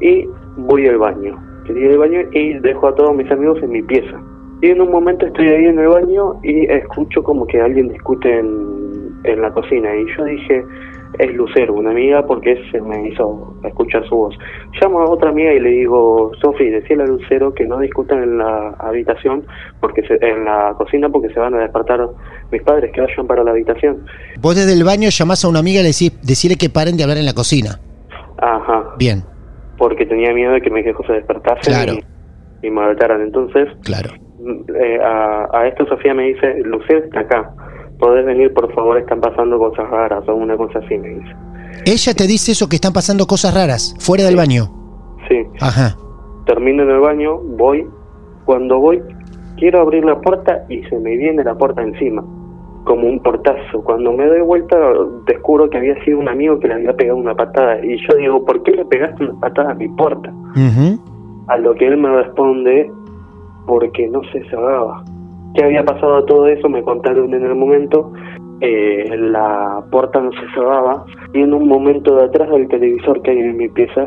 y 0.00 0.28
voy 0.56 0.86
al 0.88 0.98
baño. 0.98 1.38
Quería 1.64 1.90
al 1.90 1.98
baño 1.98 2.20
y 2.32 2.54
dejo 2.58 2.88
a 2.88 2.94
todos 2.94 3.14
mis 3.16 3.30
amigos 3.30 3.62
en 3.62 3.70
mi 3.70 3.82
pieza. 3.82 4.20
Y 4.60 4.70
en 4.70 4.80
un 4.80 4.90
momento 4.90 5.26
estoy 5.26 5.48
ahí 5.48 5.64
en 5.66 5.78
el 5.78 5.88
baño 5.88 6.34
y 6.42 6.66
escucho 6.70 7.22
como 7.22 7.46
que 7.46 7.60
alguien 7.60 7.88
discute 7.88 8.38
en, 8.38 9.10
en 9.24 9.40
la 9.40 9.50
cocina. 9.52 9.94
Y 9.96 10.04
yo 10.16 10.24
dije, 10.24 10.64
es 11.18 11.34
Lucero, 11.34 11.74
una 11.74 11.90
amiga, 11.90 12.26
porque 12.26 12.58
se 12.70 12.80
me 12.80 13.08
hizo 13.08 13.54
escuchar 13.64 14.06
su 14.08 14.16
voz. 14.16 14.34
Llamo 14.80 15.00
a 15.00 15.10
otra 15.10 15.30
amiga 15.30 15.52
y 15.52 15.60
le 15.60 15.70
digo, 15.70 16.32
Sofi, 16.40 16.70
decíle 16.70 17.02
a 17.02 17.06
Lucero 17.06 17.52
que 17.54 17.66
no 17.66 17.78
discutan 17.78 18.22
en 18.22 18.38
la 18.38 18.70
habitación, 18.78 19.44
porque 19.80 20.02
se- 20.06 20.18
en 20.26 20.44
la 20.44 20.74
cocina, 20.78 21.08
porque 21.10 21.28
se 21.34 21.38
van 21.40 21.54
a 21.54 21.58
despertar 21.60 22.08
mis 22.50 22.62
padres, 22.62 22.90
que 22.92 23.00
vayan 23.00 23.26
para 23.26 23.44
la 23.44 23.50
habitación. 23.52 24.04
Vos 24.40 24.56
desde 24.56 24.72
el 24.72 24.84
baño 24.84 25.08
llamás 25.10 25.44
a 25.44 25.48
una 25.48 25.58
amiga 25.60 25.80
y 25.80 25.82
le 25.82 25.88
decís, 25.88 26.12
decirle 26.22 26.56
que 26.56 26.70
paren 26.70 26.96
de 26.96 27.02
hablar 27.02 27.18
en 27.18 27.26
la 27.26 27.34
cocina. 27.34 27.78
Ajá, 28.38 28.94
Bien, 28.98 29.22
porque 29.78 30.06
tenía 30.06 30.32
miedo 30.32 30.52
de 30.52 30.60
que 30.60 30.70
mis 30.70 30.86
hijos 30.86 31.06
se 31.06 31.12
despertasen 31.14 31.72
Claro. 31.74 31.92
y, 32.62 32.66
y 32.66 32.70
me. 32.70 33.20
Entonces, 33.20 33.68
claro. 33.84 34.10
eh, 34.80 34.98
a, 35.02 35.48
a 35.52 35.68
esto 35.68 35.86
Sofía 35.86 36.14
me 36.14 36.24
dice, 36.24 36.54
Lucero 36.64 37.04
está 37.04 37.20
acá, 37.20 37.50
podés 38.02 38.26
venir, 38.26 38.52
por 38.52 38.72
favor, 38.74 38.98
están 38.98 39.20
pasando 39.20 39.56
cosas 39.60 39.88
raras 39.88 40.28
o 40.28 40.34
una 40.34 40.56
cosa 40.56 40.80
así, 40.80 40.98
me 40.98 41.08
dice. 41.08 41.36
Ella 41.86 42.14
te 42.14 42.26
dice 42.26 42.50
eso 42.50 42.68
que 42.68 42.74
están 42.74 42.92
pasando 42.92 43.26
cosas 43.26 43.54
raras, 43.54 43.94
fuera 44.00 44.24
del 44.24 44.34
baño. 44.34 44.64
Sí, 45.28 45.46
Ajá. 45.60 45.96
termino 46.44 46.82
en 46.82 46.90
el 46.90 46.98
baño, 46.98 47.38
voy, 47.38 47.86
cuando 48.44 48.80
voy, 48.80 49.00
quiero 49.56 49.80
abrir 49.82 50.04
la 50.04 50.20
puerta 50.20 50.64
y 50.68 50.82
se 50.82 50.98
me 50.98 51.16
viene 51.16 51.44
la 51.44 51.54
puerta 51.54 51.80
encima, 51.80 52.24
como 52.82 53.06
un 53.06 53.22
portazo. 53.22 53.84
Cuando 53.84 54.12
me 54.12 54.26
doy 54.26 54.40
vuelta, 54.40 54.76
descubro 55.26 55.70
que 55.70 55.78
había 55.78 55.94
sido 56.04 56.18
un 56.18 56.28
amigo 56.28 56.58
que 56.58 56.66
le 56.66 56.74
había 56.74 56.94
pegado 56.94 57.18
una 57.18 57.36
patada. 57.36 57.84
Y 57.84 57.98
yo 58.04 58.16
digo, 58.16 58.44
¿por 58.44 58.64
qué 58.64 58.72
le 58.72 58.84
pegaste 58.84 59.22
una 59.22 59.38
patada 59.38 59.70
a 59.70 59.74
mi 59.74 59.88
puerta? 59.90 60.32
A 61.46 61.56
lo 61.56 61.72
que 61.76 61.86
él 61.86 61.98
me 61.98 62.10
responde, 62.10 62.90
porque 63.64 64.08
no 64.08 64.22
se 64.32 64.42
cerraba. 64.50 65.04
¿Qué 65.54 65.64
había 65.64 65.84
pasado 65.84 66.24
todo 66.24 66.46
eso? 66.46 66.68
Me 66.68 66.82
contaron 66.82 67.32
en 67.34 67.44
el 67.44 67.54
momento. 67.54 68.12
eh, 68.64 69.16
la 69.18 69.82
puerta 69.90 70.20
no 70.20 70.30
se 70.30 70.54
cerraba 70.54 71.04
y 71.34 71.40
en 71.40 71.52
un 71.52 71.66
momento 71.66 72.14
de 72.14 72.26
atrás 72.26 72.48
del 72.50 72.68
televisor 72.68 73.20
que 73.22 73.32
hay 73.32 73.38
en 73.38 73.56
mi 73.56 73.68
pieza 73.68 74.06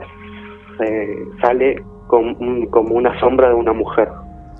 se 0.78 1.18
sale 1.42 1.84
como, 2.08 2.34
como 2.70 2.96
una 2.96 3.20
sombra 3.20 3.50
de 3.50 3.54
una 3.56 3.74
mujer. 3.74 4.08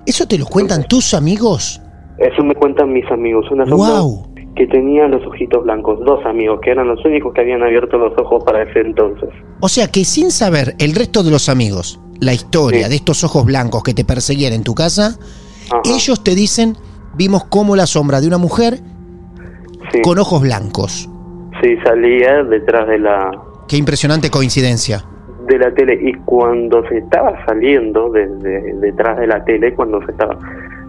¿Eso 0.04 0.26
te 0.28 0.36
lo 0.38 0.44
cuentan 0.46 0.84
tus 0.86 1.14
amigos? 1.14 1.80
Eso 2.18 2.44
me 2.44 2.54
cuentan 2.54 2.92
mis 2.92 3.10
amigos, 3.10 3.50
una 3.50 3.64
sombra 3.66 4.00
¡Wow! 4.02 4.26
que 4.54 4.66
tenía 4.66 5.06
los 5.08 5.24
ojitos 5.26 5.64
blancos, 5.64 5.98
dos 6.04 6.24
amigos 6.26 6.60
que 6.62 6.70
eran 6.72 6.88
los 6.88 7.02
únicos 7.04 7.32
que 7.34 7.40
habían 7.40 7.62
abierto 7.62 7.96
los 7.98 8.12
ojos 8.18 8.44
para 8.44 8.62
ese 8.64 8.80
entonces. 8.80 9.30
O 9.60 9.68
sea 9.68 9.88
que 9.88 10.04
sin 10.04 10.30
saber 10.30 10.74
el 10.78 10.94
resto 10.94 11.22
de 11.22 11.30
los 11.30 11.48
amigos, 11.48 11.98
la 12.20 12.32
historia 12.34 12.84
Sí. 12.84 12.90
de 12.90 12.96
estos 12.96 13.24
ojos 13.24 13.44
blancos 13.46 13.82
que 13.82 13.94
te 13.94 14.04
perseguían 14.04 14.52
en 14.52 14.62
tu 14.62 14.74
casa, 14.74 15.18
Ajá, 15.70 15.82
ellos 15.84 16.22
te 16.24 16.34
dicen, 16.34 16.76
vimos 17.14 17.44
como 17.44 17.76
la 17.76 17.86
sombra 17.86 18.20
de 18.20 18.26
una 18.28 18.38
mujer 18.38 18.78
sí, 19.92 20.00
con 20.02 20.18
ojos 20.18 20.42
blancos. 20.42 21.08
sí, 21.62 21.76
salía 21.84 22.42
detrás 22.44 22.86
de 22.88 22.98
la, 22.98 23.30
Qué 23.68 23.76
impresionante 23.76 24.30
coincidencia. 24.30 25.04
de 25.48 25.58
la 25.58 25.72
tele 25.74 25.98
y 26.00 26.12
cuando 26.24 26.86
se 26.88 26.98
estaba 26.98 27.44
saliendo 27.46 28.10
desde 28.10 28.74
detrás 28.80 29.18
de 29.18 29.26
la 29.26 29.44
tele, 29.44 29.74
cuando 29.74 30.04
se 30.04 30.10
estaba, 30.12 30.36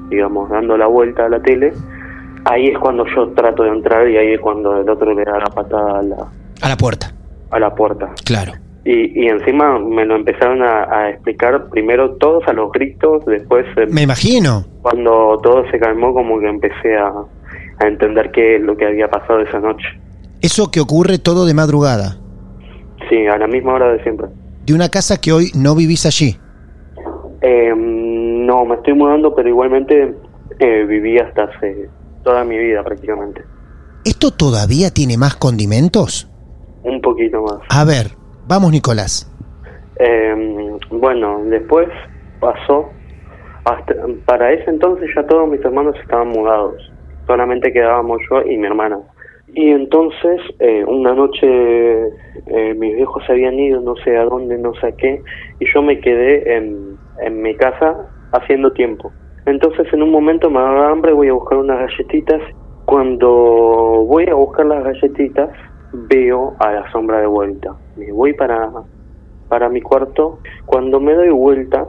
digamos, 0.10 0.50
dando 0.50 0.78
la 0.78 0.88
vuelta 0.88 1.26
a 1.26 1.30
la 1.30 1.40
tele, 1.42 1.74
ahí 2.46 2.68
es 2.68 2.78
cuando 2.80 3.06
yo 3.16 3.30
trato 3.30 3.63
de 3.63 3.70
entrar 3.70 4.08
y 4.10 4.18
ahí 4.18 4.34
es 4.34 4.40
cuando 4.40 4.80
el 4.80 4.90
otro 4.90 5.13
le 5.13 5.24
da 5.26 5.40
la 5.40 5.46
patada 5.54 6.00
a 6.00 6.04
la, 6.04 6.28
A 6.62 6.70
la 6.70 6.78
puerta, 6.78 7.12
a 7.52 7.60
la 7.60 7.74
puerta. 7.76 8.10
claro. 8.26 8.54
Y, 8.89 9.26
y 9.26 9.28
encima 9.28 9.78
me 9.80 10.06
lo 10.06 10.15
empezaron 10.15 10.62
a, 10.63 10.84
a 10.89 11.10
explicar 11.10 11.67
primero 11.69 12.12
todos 12.15 12.47
a 12.47 12.54
los 12.54 12.71
gritos, 12.71 13.26
después 13.26 13.65
eh, 13.76 13.86
Me 13.89 14.04
imagino. 14.04 14.65
cuando 14.82 15.38
todo 15.43 15.69
se 15.69 15.78
calmó 15.78 16.13
como 16.13 16.39
que 16.39 16.47
empecé 16.47 16.95
a, 16.95 17.12
a 17.80 17.86
entender 17.88 18.32
qué 18.32 18.56
es 18.56 18.62
lo 18.62 18.78
que 18.78 18.86
había 18.86 19.10
pasado 19.10 19.41
esa 19.41 19.60
noche. 19.60 19.84
Eso 20.41 20.71
que 20.71 20.80
ocurre 20.80 21.17
todo 21.19 21.45
de 21.45 21.54
madrugada. 21.54 22.17
Sí, 23.10 23.28
a 23.28 23.38
la 23.38 23.47
misma 23.47 23.73
hora 23.73 23.91
de 23.91 24.02
siempre. 24.04 24.28
De 24.65 24.73
una 24.73 24.88
casa 24.88 25.19
que 25.19 25.34
hoy 25.34 25.52
no 25.54 25.76
vivís 25.76 26.06
allí. 26.06 26.38
Eh, 27.41 27.73
no, 27.76 28.63
me 28.65 28.76
estoy 28.76 28.93
mudando, 28.93 29.36
pero 29.36 29.50
igualmente 29.50 30.13
eh, 30.60 30.86
viví 30.88 31.17
hasta 31.19 31.43
hace 31.43 31.89
toda 32.23 32.43
mi 32.45 32.58
vida 32.58 32.84
prácticamente. 32.84 33.41
¿Esto 34.06 34.32
todavía 34.32 34.91
tiene 34.91 35.17
más 35.17 35.36
condimentos? 35.36 36.30
Un 36.84 37.02
poquito 37.02 37.41
más. 37.41 37.58
A 37.69 37.84
ver, 37.84 38.12
vamos 38.48 38.72
Nicolás. 38.72 39.32
Eh, 40.00 40.78
bueno, 40.92 41.42
después 41.46 41.88
pasó, 42.40 42.90
hasta, 43.66 43.96
para 44.26 44.54
ese 44.54 44.70
entonces 44.70 45.10
ya 45.16 45.26
todos 45.26 45.50
mis 45.50 45.64
hermanos 45.64 45.96
estaban 46.02 46.30
mudados, 46.30 46.76
solamente 47.26 47.74
quedábamos 47.74 48.20
yo 48.30 48.42
y 48.44 48.58
mi 48.58 48.68
hermana. 48.68 49.00
Y 49.54 49.72
entonces 49.72 50.42
eh, 50.60 50.84
una 50.86 51.14
noche 51.14 51.48
eh, 51.48 52.74
mis 52.78 52.96
viejos 52.96 53.24
se 53.26 53.32
habían 53.32 53.58
ido, 53.58 53.82
no 53.82 53.96
sé 54.04 54.16
a 54.18 54.26
dónde, 54.26 54.58
no 54.58 54.74
sé 54.76 54.88
a 54.88 54.92
qué, 54.92 55.22
y 55.60 55.66
yo 55.74 55.82
me 55.82 56.00
quedé 56.00 56.58
en, 56.58 56.98
en 57.22 57.42
mi 57.42 57.56
casa 57.56 58.10
haciendo 58.34 58.72
tiempo. 58.72 59.12
Entonces 59.46 59.88
en 59.94 60.04
un 60.04 60.12
momento 60.12 60.50
me 60.50 60.60
daba 60.60 60.90
hambre, 60.90 61.14
voy 61.14 61.30
a 61.30 61.34
buscar 61.34 61.58
unas 61.58 61.80
galletitas. 61.80 62.42
Cuando 62.86 63.28
voy 64.08 64.26
a 64.30 64.34
buscar 64.34 64.66
las 64.66 64.84
galletitas, 64.84 65.50
veo 65.91 66.56
a 66.60 66.71
la 66.71 66.91
sombra 66.91 67.19
de 67.19 67.28
vuelta. 67.28 67.76
Me 67.95 68.12
voy 68.12 68.34
para, 68.34 68.69
para 69.50 69.69
mi 69.69 69.82
cuarto. 69.82 70.39
Cuando 70.65 71.00
me 71.00 71.13
doy 71.13 71.30
vuelta, 71.30 71.86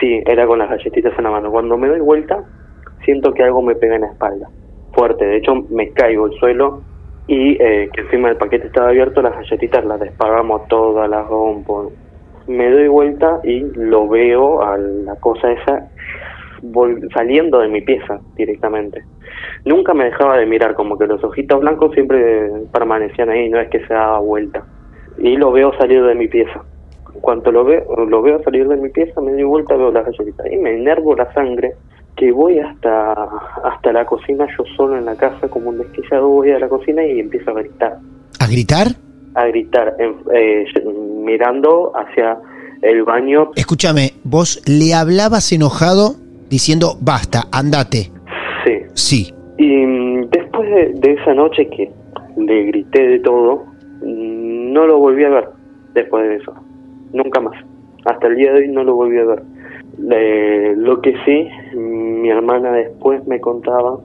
Sí, 0.00 0.22
era 0.26 0.46
con 0.46 0.58
las 0.58 0.70
galletitas 0.70 1.12
en 1.16 1.24
la 1.24 1.30
mano. 1.30 1.50
Cuando 1.50 1.76
me 1.76 1.88
doy 1.88 2.00
vuelta, 2.00 2.42
siento 3.04 3.32
que 3.32 3.42
algo 3.42 3.62
me 3.62 3.74
pega 3.74 3.96
en 3.96 4.02
la 4.02 4.08
espalda. 4.08 4.48
Fuerte, 4.92 5.24
de 5.24 5.36
hecho 5.36 5.54
me 5.70 5.90
caigo 5.90 6.26
al 6.26 6.32
suelo 6.32 6.82
y 7.26 7.52
eh, 7.62 7.88
que 7.92 8.02
encima 8.02 8.28
del 8.28 8.36
paquete 8.36 8.66
estaba 8.66 8.88
abierto, 8.88 9.22
las 9.22 9.34
galletitas 9.34 9.84
las 9.84 10.00
despagamos 10.00 10.66
todas, 10.68 11.08
las 11.08 11.26
rompo. 11.26 11.92
Me 12.46 12.70
doy 12.70 12.88
vuelta 12.88 13.40
y 13.44 13.60
lo 13.60 14.08
veo 14.08 14.62
a 14.62 14.76
la 14.76 15.16
cosa 15.16 15.52
esa 15.52 15.88
saliendo 17.14 17.60
de 17.60 17.68
mi 17.68 17.80
pieza 17.80 18.20
directamente. 18.36 19.02
Nunca 19.64 19.94
me 19.94 20.04
dejaba 20.04 20.38
de 20.38 20.46
mirar, 20.46 20.74
como 20.74 20.98
que 20.98 21.06
los 21.06 21.22
ojitos 21.22 21.60
blancos 21.60 21.92
siempre 21.94 22.50
permanecían 22.72 23.30
ahí, 23.30 23.48
no 23.48 23.60
es 23.60 23.68
que 23.68 23.84
se 23.86 23.94
daba 23.94 24.18
vuelta. 24.20 24.64
Y 25.18 25.36
lo 25.36 25.52
veo 25.52 25.76
salir 25.78 26.02
de 26.02 26.14
mi 26.14 26.28
pieza. 26.28 26.62
Cuando 27.20 27.52
lo 27.52 27.64
veo, 27.64 27.84
lo 28.06 28.22
veo 28.22 28.42
salir 28.42 28.66
de 28.68 28.76
mi 28.76 28.88
pieza, 28.88 29.20
me 29.20 29.32
doy 29.32 29.44
vuelta, 29.44 29.76
veo 29.76 29.92
las 29.92 30.06
galletitas 30.06 30.46
y 30.50 30.56
me 30.56 30.74
enervo 30.74 31.14
la 31.14 31.32
sangre 31.34 31.74
que 32.16 32.30
voy 32.30 32.58
hasta 32.58 33.12
hasta 33.64 33.92
la 33.92 34.04
cocina 34.04 34.46
yo 34.56 34.64
solo 34.76 34.98
en 34.98 35.06
la 35.06 35.16
casa 35.16 35.48
como 35.48 35.70
un 35.70 35.78
desquiciado 35.78 36.28
voy 36.28 36.50
a 36.50 36.58
la 36.58 36.68
cocina 36.68 37.04
y 37.04 37.20
empiezo 37.20 37.50
a 37.50 37.54
gritar 37.54 37.98
¿A 38.38 38.46
gritar? 38.46 38.88
a 39.34 39.46
gritar 39.46 39.96
eh, 39.98 40.64
mirando 41.24 41.92
hacia 41.94 42.38
el 42.82 43.04
baño 43.04 43.52
Escúchame, 43.56 44.12
vos 44.24 44.62
le 44.66 44.92
hablabas 44.94 45.52
enojado 45.52 46.16
diciendo 46.52 46.86
basta, 47.00 47.38
andate. 47.50 48.02
sí 48.64 48.74
Sí. 48.94 49.34
y 49.58 49.86
mm, 49.86 50.28
después 50.30 50.68
de, 50.70 50.82
de 51.02 51.12
esa 51.14 51.32
noche 51.34 51.66
que 51.74 51.90
le 52.36 52.64
grité 52.64 53.00
de 53.08 53.18
todo 53.20 53.64
mm, 54.04 54.72
no 54.74 54.86
lo 54.86 54.98
volví 54.98 55.24
a 55.24 55.30
ver 55.30 55.48
después 55.94 56.28
de 56.28 56.36
eso 56.36 56.52
nunca 57.12 57.40
más 57.40 57.56
hasta 58.04 58.26
el 58.28 58.36
día 58.36 58.52
de 58.52 58.58
hoy 58.60 58.68
no 58.68 58.84
lo 58.84 58.94
volví 58.94 59.18
a 59.18 59.24
ver 59.24 59.42
Eh, 60.10 60.72
lo 60.76 61.00
que 61.02 61.12
sí, 61.24 61.36
mi 61.76 62.28
hermana 62.30 62.72
después 62.72 63.24
me 63.26 63.38
contaba, 63.40 63.98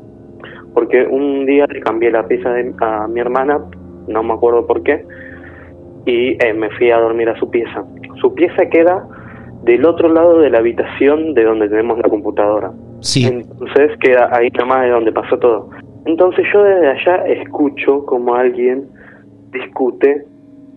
porque 0.73 1.05
un 1.19 1.45
día 1.45 1.65
le 1.73 1.79
cambié 1.79 2.11
la 2.11 2.27
pieza 2.27 2.49
de- 2.51 2.73
a 2.81 3.07
mi 3.07 3.19
hermana, 3.21 3.55
no 4.07 4.21
me 4.21 4.33
acuerdo 4.33 4.67
por 4.67 4.83
qué, 4.83 4.95
y 6.05 6.35
eh, 6.43 6.53
me 6.53 6.69
fui 6.77 6.91
a 6.91 6.99
dormir 6.99 7.29
a 7.29 7.39
su 7.39 7.49
pieza. 7.49 7.83
Su 8.21 8.33
pieza 8.35 8.65
queda 8.69 9.07
del 9.67 9.85
otro 9.85 10.09
lado 10.11 10.39
de 10.39 10.49
la 10.49 10.57
habitación 10.59 11.33
de 11.35 11.43
donde 11.43 11.69
tenemos 11.69 11.99
la 11.99 12.09
computadora. 12.09 12.71
Sí. 13.01 13.25
Entonces 13.27 13.91
queda 13.99 14.29
ahí 14.35 14.49
nomás 14.57 14.81
de 14.83 14.89
donde 14.89 15.11
pasó 15.11 15.37
todo. 15.37 15.69
Entonces 16.05 16.45
yo 16.51 16.63
desde 16.63 16.87
allá 16.89 17.15
escucho 17.27 18.03
como 18.05 18.33
alguien 18.33 18.85
discute 19.51 20.25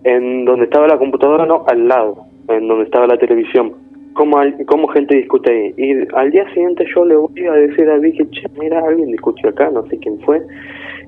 en 0.03 0.45
donde 0.45 0.65
estaba 0.65 0.87
la 0.87 0.97
computadora, 0.97 1.45
no, 1.45 1.63
al 1.67 1.87
lado, 1.87 2.25
en 2.49 2.67
donde 2.67 2.85
estaba 2.85 3.07
la 3.07 3.17
televisión. 3.17 3.73
Como, 4.13 4.37
al- 4.39 4.65
como 4.65 4.87
gente 4.89 5.15
discute 5.15 5.49
ahí. 5.51 5.73
Y 5.77 6.15
al 6.15 6.31
día 6.31 6.45
siguiente 6.53 6.85
yo 6.93 7.05
le 7.05 7.15
voy 7.15 7.47
a 7.47 7.53
decir 7.53 7.89
a 7.89 7.97
Vicky, 7.97 8.25
che, 8.31 8.45
mira, 8.59 8.79
alguien 8.85 9.09
discutió 9.11 9.49
acá, 9.49 9.69
no 9.71 9.85
sé 9.87 9.97
quién 9.99 10.19
fue. 10.21 10.41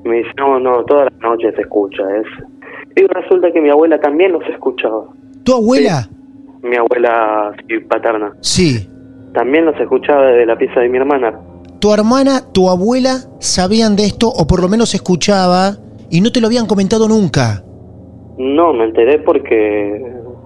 Y 0.05 0.07
me 0.07 0.17
dice, 0.17 0.29
no, 0.37 0.57
no, 0.59 0.83
todas 0.85 1.09
las 1.11 1.21
noches 1.21 1.53
se 1.55 1.61
escucha 1.63 2.03
eso. 2.15 2.47
Y 2.95 3.05
resulta 3.07 3.51
que 3.51 3.59
mi 3.59 3.69
abuela 3.69 3.99
también 3.99 4.31
los 4.31 4.47
escuchaba. 4.47 5.05
¿Tu 5.43 5.53
abuela? 5.53 6.07
Mi 6.63 6.77
abuela 6.77 7.51
paterna. 7.89 8.33
Sí. 8.41 8.89
También 9.33 9.65
los 9.65 9.79
escuchaba 9.79 10.27
desde 10.27 10.45
la 10.45 10.57
pieza 10.57 10.79
de 10.79 10.89
mi 10.89 10.97
hermana. 10.97 11.39
¿Tu 11.79 11.93
hermana, 11.93 12.41
tu 12.53 12.69
abuela 12.69 13.19
sabían 13.39 13.95
de 13.95 14.05
esto 14.05 14.29
o 14.29 14.47
por 14.47 14.61
lo 14.61 14.69
menos 14.69 14.93
escuchaba 14.95 15.75
y 16.09 16.21
no 16.21 16.31
te 16.31 16.39
lo 16.39 16.47
habían 16.47 16.65
comentado 16.65 17.07
nunca? 17.07 17.63
No, 18.37 18.73
me 18.73 18.85
enteré 18.85 19.19
porque 19.19 19.89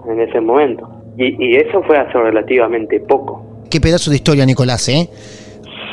en 0.09 0.21
ese 0.21 0.41
momento. 0.41 0.89
Y, 1.17 1.35
y 1.43 1.55
eso 1.57 1.83
fue 1.83 1.97
hace 1.97 2.17
relativamente 2.17 2.99
poco. 3.01 3.45
Qué 3.69 3.79
pedazo 3.79 4.09
de 4.09 4.15
historia, 4.15 4.45
Nicolás, 4.45 4.87
¿eh? 4.89 5.09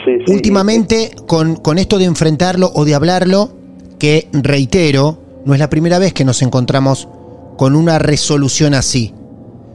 Sí, 0.04 0.18
sí. 0.26 0.32
Últimamente, 0.32 1.10
con, 1.26 1.56
con 1.56 1.78
esto 1.78 1.98
de 1.98 2.04
enfrentarlo 2.04 2.70
o 2.74 2.84
de 2.84 2.94
hablarlo, 2.94 3.50
que 3.98 4.28
reitero, 4.32 5.18
no 5.44 5.54
es 5.54 5.60
la 5.60 5.68
primera 5.68 5.98
vez 5.98 6.12
que 6.12 6.24
nos 6.24 6.42
encontramos 6.42 7.08
con 7.56 7.74
una 7.74 7.98
resolución 7.98 8.74
así. 8.74 9.14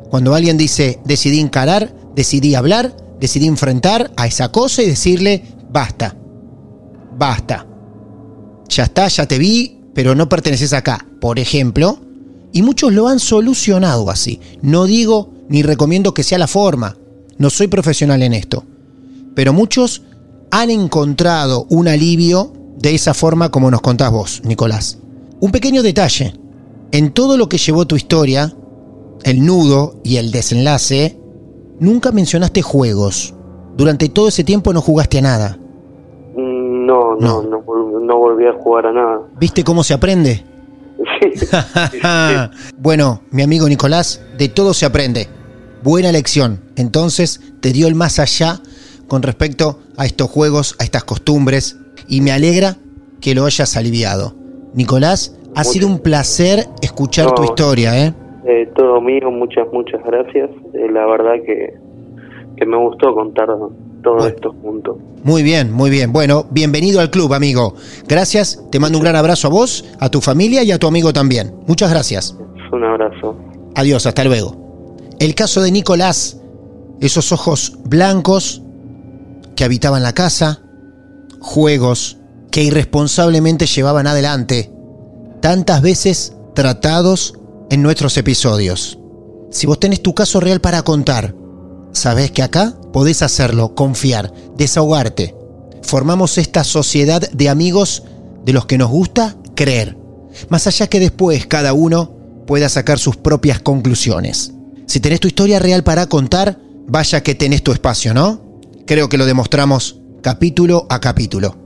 Cuando 0.09 0.33
alguien 0.33 0.57
dice, 0.57 0.99
decidí 1.05 1.39
encarar, 1.39 1.95
decidí 2.15 2.55
hablar, 2.55 2.95
decidí 3.19 3.47
enfrentar 3.47 4.11
a 4.17 4.27
esa 4.27 4.51
cosa 4.51 4.81
y 4.81 4.87
decirle, 4.87 5.43
basta, 5.71 6.15
basta. 7.17 7.67
Ya 8.69 8.83
está, 8.83 9.07
ya 9.07 9.27
te 9.27 9.37
vi, 9.37 9.81
pero 9.93 10.15
no 10.15 10.29
perteneces 10.29 10.73
acá, 10.73 11.05
por 11.19 11.39
ejemplo. 11.39 11.99
Y 12.51 12.61
muchos 12.61 12.93
lo 12.93 13.07
han 13.07 13.19
solucionado 13.19 14.09
así. 14.09 14.39
No 14.61 14.85
digo 14.85 15.31
ni 15.49 15.63
recomiendo 15.63 16.13
que 16.13 16.23
sea 16.23 16.37
la 16.37 16.47
forma. 16.47 16.97
No 17.37 17.49
soy 17.49 17.67
profesional 17.67 18.23
en 18.23 18.33
esto 18.33 18.65
pero 19.39 19.53
muchos 19.53 20.01
han 20.51 20.69
encontrado 20.69 21.65
un 21.69 21.87
alivio 21.87 22.51
de 22.77 22.93
esa 22.93 23.13
forma 23.13 23.49
como 23.49 23.71
nos 23.71 23.79
contás 23.79 24.11
vos, 24.11 24.41
Nicolás. 24.43 24.97
Un 25.39 25.53
pequeño 25.53 25.81
detalle. 25.81 26.33
En 26.91 27.13
todo 27.13 27.37
lo 27.37 27.47
que 27.47 27.57
llevó 27.57 27.87
tu 27.87 27.95
historia, 27.95 28.53
el 29.23 29.45
nudo 29.45 29.99
y 30.03 30.17
el 30.17 30.31
desenlace, 30.31 31.19
nunca 31.79 32.11
mencionaste 32.11 32.61
juegos. 32.61 33.33
Durante 33.75 34.09
todo 34.09 34.27
ese 34.27 34.43
tiempo 34.43 34.73
no 34.73 34.81
jugaste 34.81 35.19
a 35.19 35.21
nada. 35.21 35.57
Mm, 36.35 36.85
No, 36.85 37.15
no, 37.15 37.43
no, 37.43 37.61
vol- 37.63 38.01
no 38.05 38.17
volví 38.17 38.45
a 38.47 38.53
jugar 38.53 38.87
a 38.87 38.91
nada. 38.93 39.21
¿Viste 39.39 39.63
cómo 39.63 39.83
se 39.83 39.93
aprende? 39.93 40.43
Sí, 41.21 41.47
bueno, 42.77 43.21
mi 43.31 43.43
amigo 43.43 43.67
Nicolás, 43.69 44.21
de 44.37 44.49
todo 44.49 44.73
se 44.73 44.85
aprende. 44.85 45.27
Buena 45.83 46.11
lección. 46.11 46.61
Entonces 46.75 47.39
te 47.61 47.71
dio 47.71 47.87
el 47.87 47.95
más 47.95 48.19
allá 48.19 48.59
con 49.07 49.21
respecto 49.23 49.79
a 49.97 50.05
estos 50.05 50.29
juegos, 50.29 50.75
a 50.79 50.83
estas 50.83 51.03
costumbres, 51.03 51.77
y 52.07 52.21
me 52.21 52.31
alegra 52.31 52.77
que 53.21 53.33
lo 53.35 53.45
hayas 53.45 53.75
aliviado. 53.77 54.35
Nicolás, 54.73 55.35
ha 55.55 55.63
sido 55.63 55.87
un 55.87 55.99
placer 55.99 56.67
escuchar 56.81 57.33
tu 57.33 57.43
historia, 57.43 57.97
¿eh? 58.05 58.13
Eh, 58.45 58.71
todo 58.75 58.88
muchas, 59.31 59.65
muchas 59.73 60.01
gracias. 60.03 60.49
Eh, 60.73 60.87
la 60.91 61.05
verdad 61.05 61.33
que, 61.45 61.73
que 62.57 62.65
me 62.65 62.77
gustó 62.77 63.13
contar 63.13 63.47
todo 64.03 64.15
Bueno. 64.15 64.27
esto 64.27 64.55
juntos. 64.61 64.97
Muy 65.23 65.43
bien, 65.43 65.71
muy 65.71 65.89
bien. 65.89 66.13
Bueno, 66.13 66.45
bienvenido 66.51 67.01
al 67.01 67.09
club, 67.09 67.33
amigo. 67.33 67.73
Gracias, 68.07 68.63
te 68.71 68.79
mando 68.79 68.97
un 68.97 69.03
gran 69.03 69.15
abrazo 69.15 69.47
a 69.47 69.51
vos, 69.51 69.85
a 69.99 70.09
tu 70.09 70.21
familia 70.21 70.63
y 70.63 70.71
a 70.71 70.77
tu 70.79 70.87
amigo 70.87 71.11
también. 71.11 71.53
Muchas 71.67 71.89
gracias. 71.89 72.37
Un 72.71 72.83
abrazo. 72.83 73.35
Adiós, 73.75 74.05
hasta 74.05 74.23
luego. 74.23 74.55
El 75.19 75.35
caso 75.35 75.61
de 75.61 75.71
Nicolás, 75.71 76.39
esos 77.01 77.31
ojos 77.31 77.77
blancos 77.85 78.61
que 79.55 79.63
habitaban 79.65 80.03
la 80.03 80.13
casa, 80.13 80.61
juegos 81.41 82.17
que 82.51 82.63
irresponsablemente 82.63 83.65
llevaban 83.65 84.07
adelante, 84.07 84.71
tantas 85.41 85.81
veces 85.81 86.35
tratados 86.55 87.33
en 87.69 87.81
nuestros 87.81 88.17
episodios. 88.17 88.98
Si 89.51 89.65
vos 89.65 89.79
tenés 89.79 90.01
tu 90.01 90.13
caso 90.13 90.39
real 90.39 90.61
para 90.61 90.83
contar, 90.83 91.33
sabés 91.91 92.31
que 92.31 92.43
acá 92.43 92.75
podés 92.93 93.21
hacerlo, 93.21 93.73
confiar, 93.73 94.31
desahogarte. 94.55 95.35
Formamos 95.81 96.37
esta 96.37 96.63
sociedad 96.63 97.29
de 97.31 97.49
amigos 97.49 98.03
de 98.45 98.53
los 98.53 98.65
que 98.65 98.77
nos 98.77 98.89
gusta 98.89 99.35
creer, 99.55 99.97
más 100.49 100.67
allá 100.67 100.87
que 100.87 100.99
después 100.99 101.47
cada 101.47 101.73
uno 101.73 102.11
pueda 102.45 102.69
sacar 102.69 102.99
sus 102.99 103.17
propias 103.17 103.59
conclusiones. 103.59 104.53
Si 104.85 104.99
tenés 104.99 105.19
tu 105.19 105.27
historia 105.27 105.59
real 105.59 105.83
para 105.83 106.07
contar, 106.07 106.59
vaya 106.87 107.21
que 107.21 107.35
tenés 107.35 107.63
tu 107.63 107.71
espacio, 107.71 108.13
¿no? 108.13 108.41
Creo 108.85 109.09
que 109.09 109.17
lo 109.17 109.25
demostramos 109.25 109.99
capítulo 110.21 110.85
a 110.89 110.99
capítulo. 110.99 111.57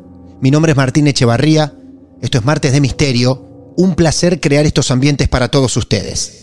Mi 0.42 0.52
nombre 0.52 0.72
es 0.72 0.78
Martín 0.78 1.08
Echevarría, 1.08 1.74
esto 2.22 2.38
es 2.38 2.46
Martes 2.46 2.72
de 2.72 2.82
Misterio, 2.82 3.74
un 3.76 3.96
placer 3.96 4.40
crear 4.40 4.66
estos 4.66 4.92
ambientes 4.92 5.28
para 5.28 5.50
todos 5.50 5.76
ustedes. 5.78 6.43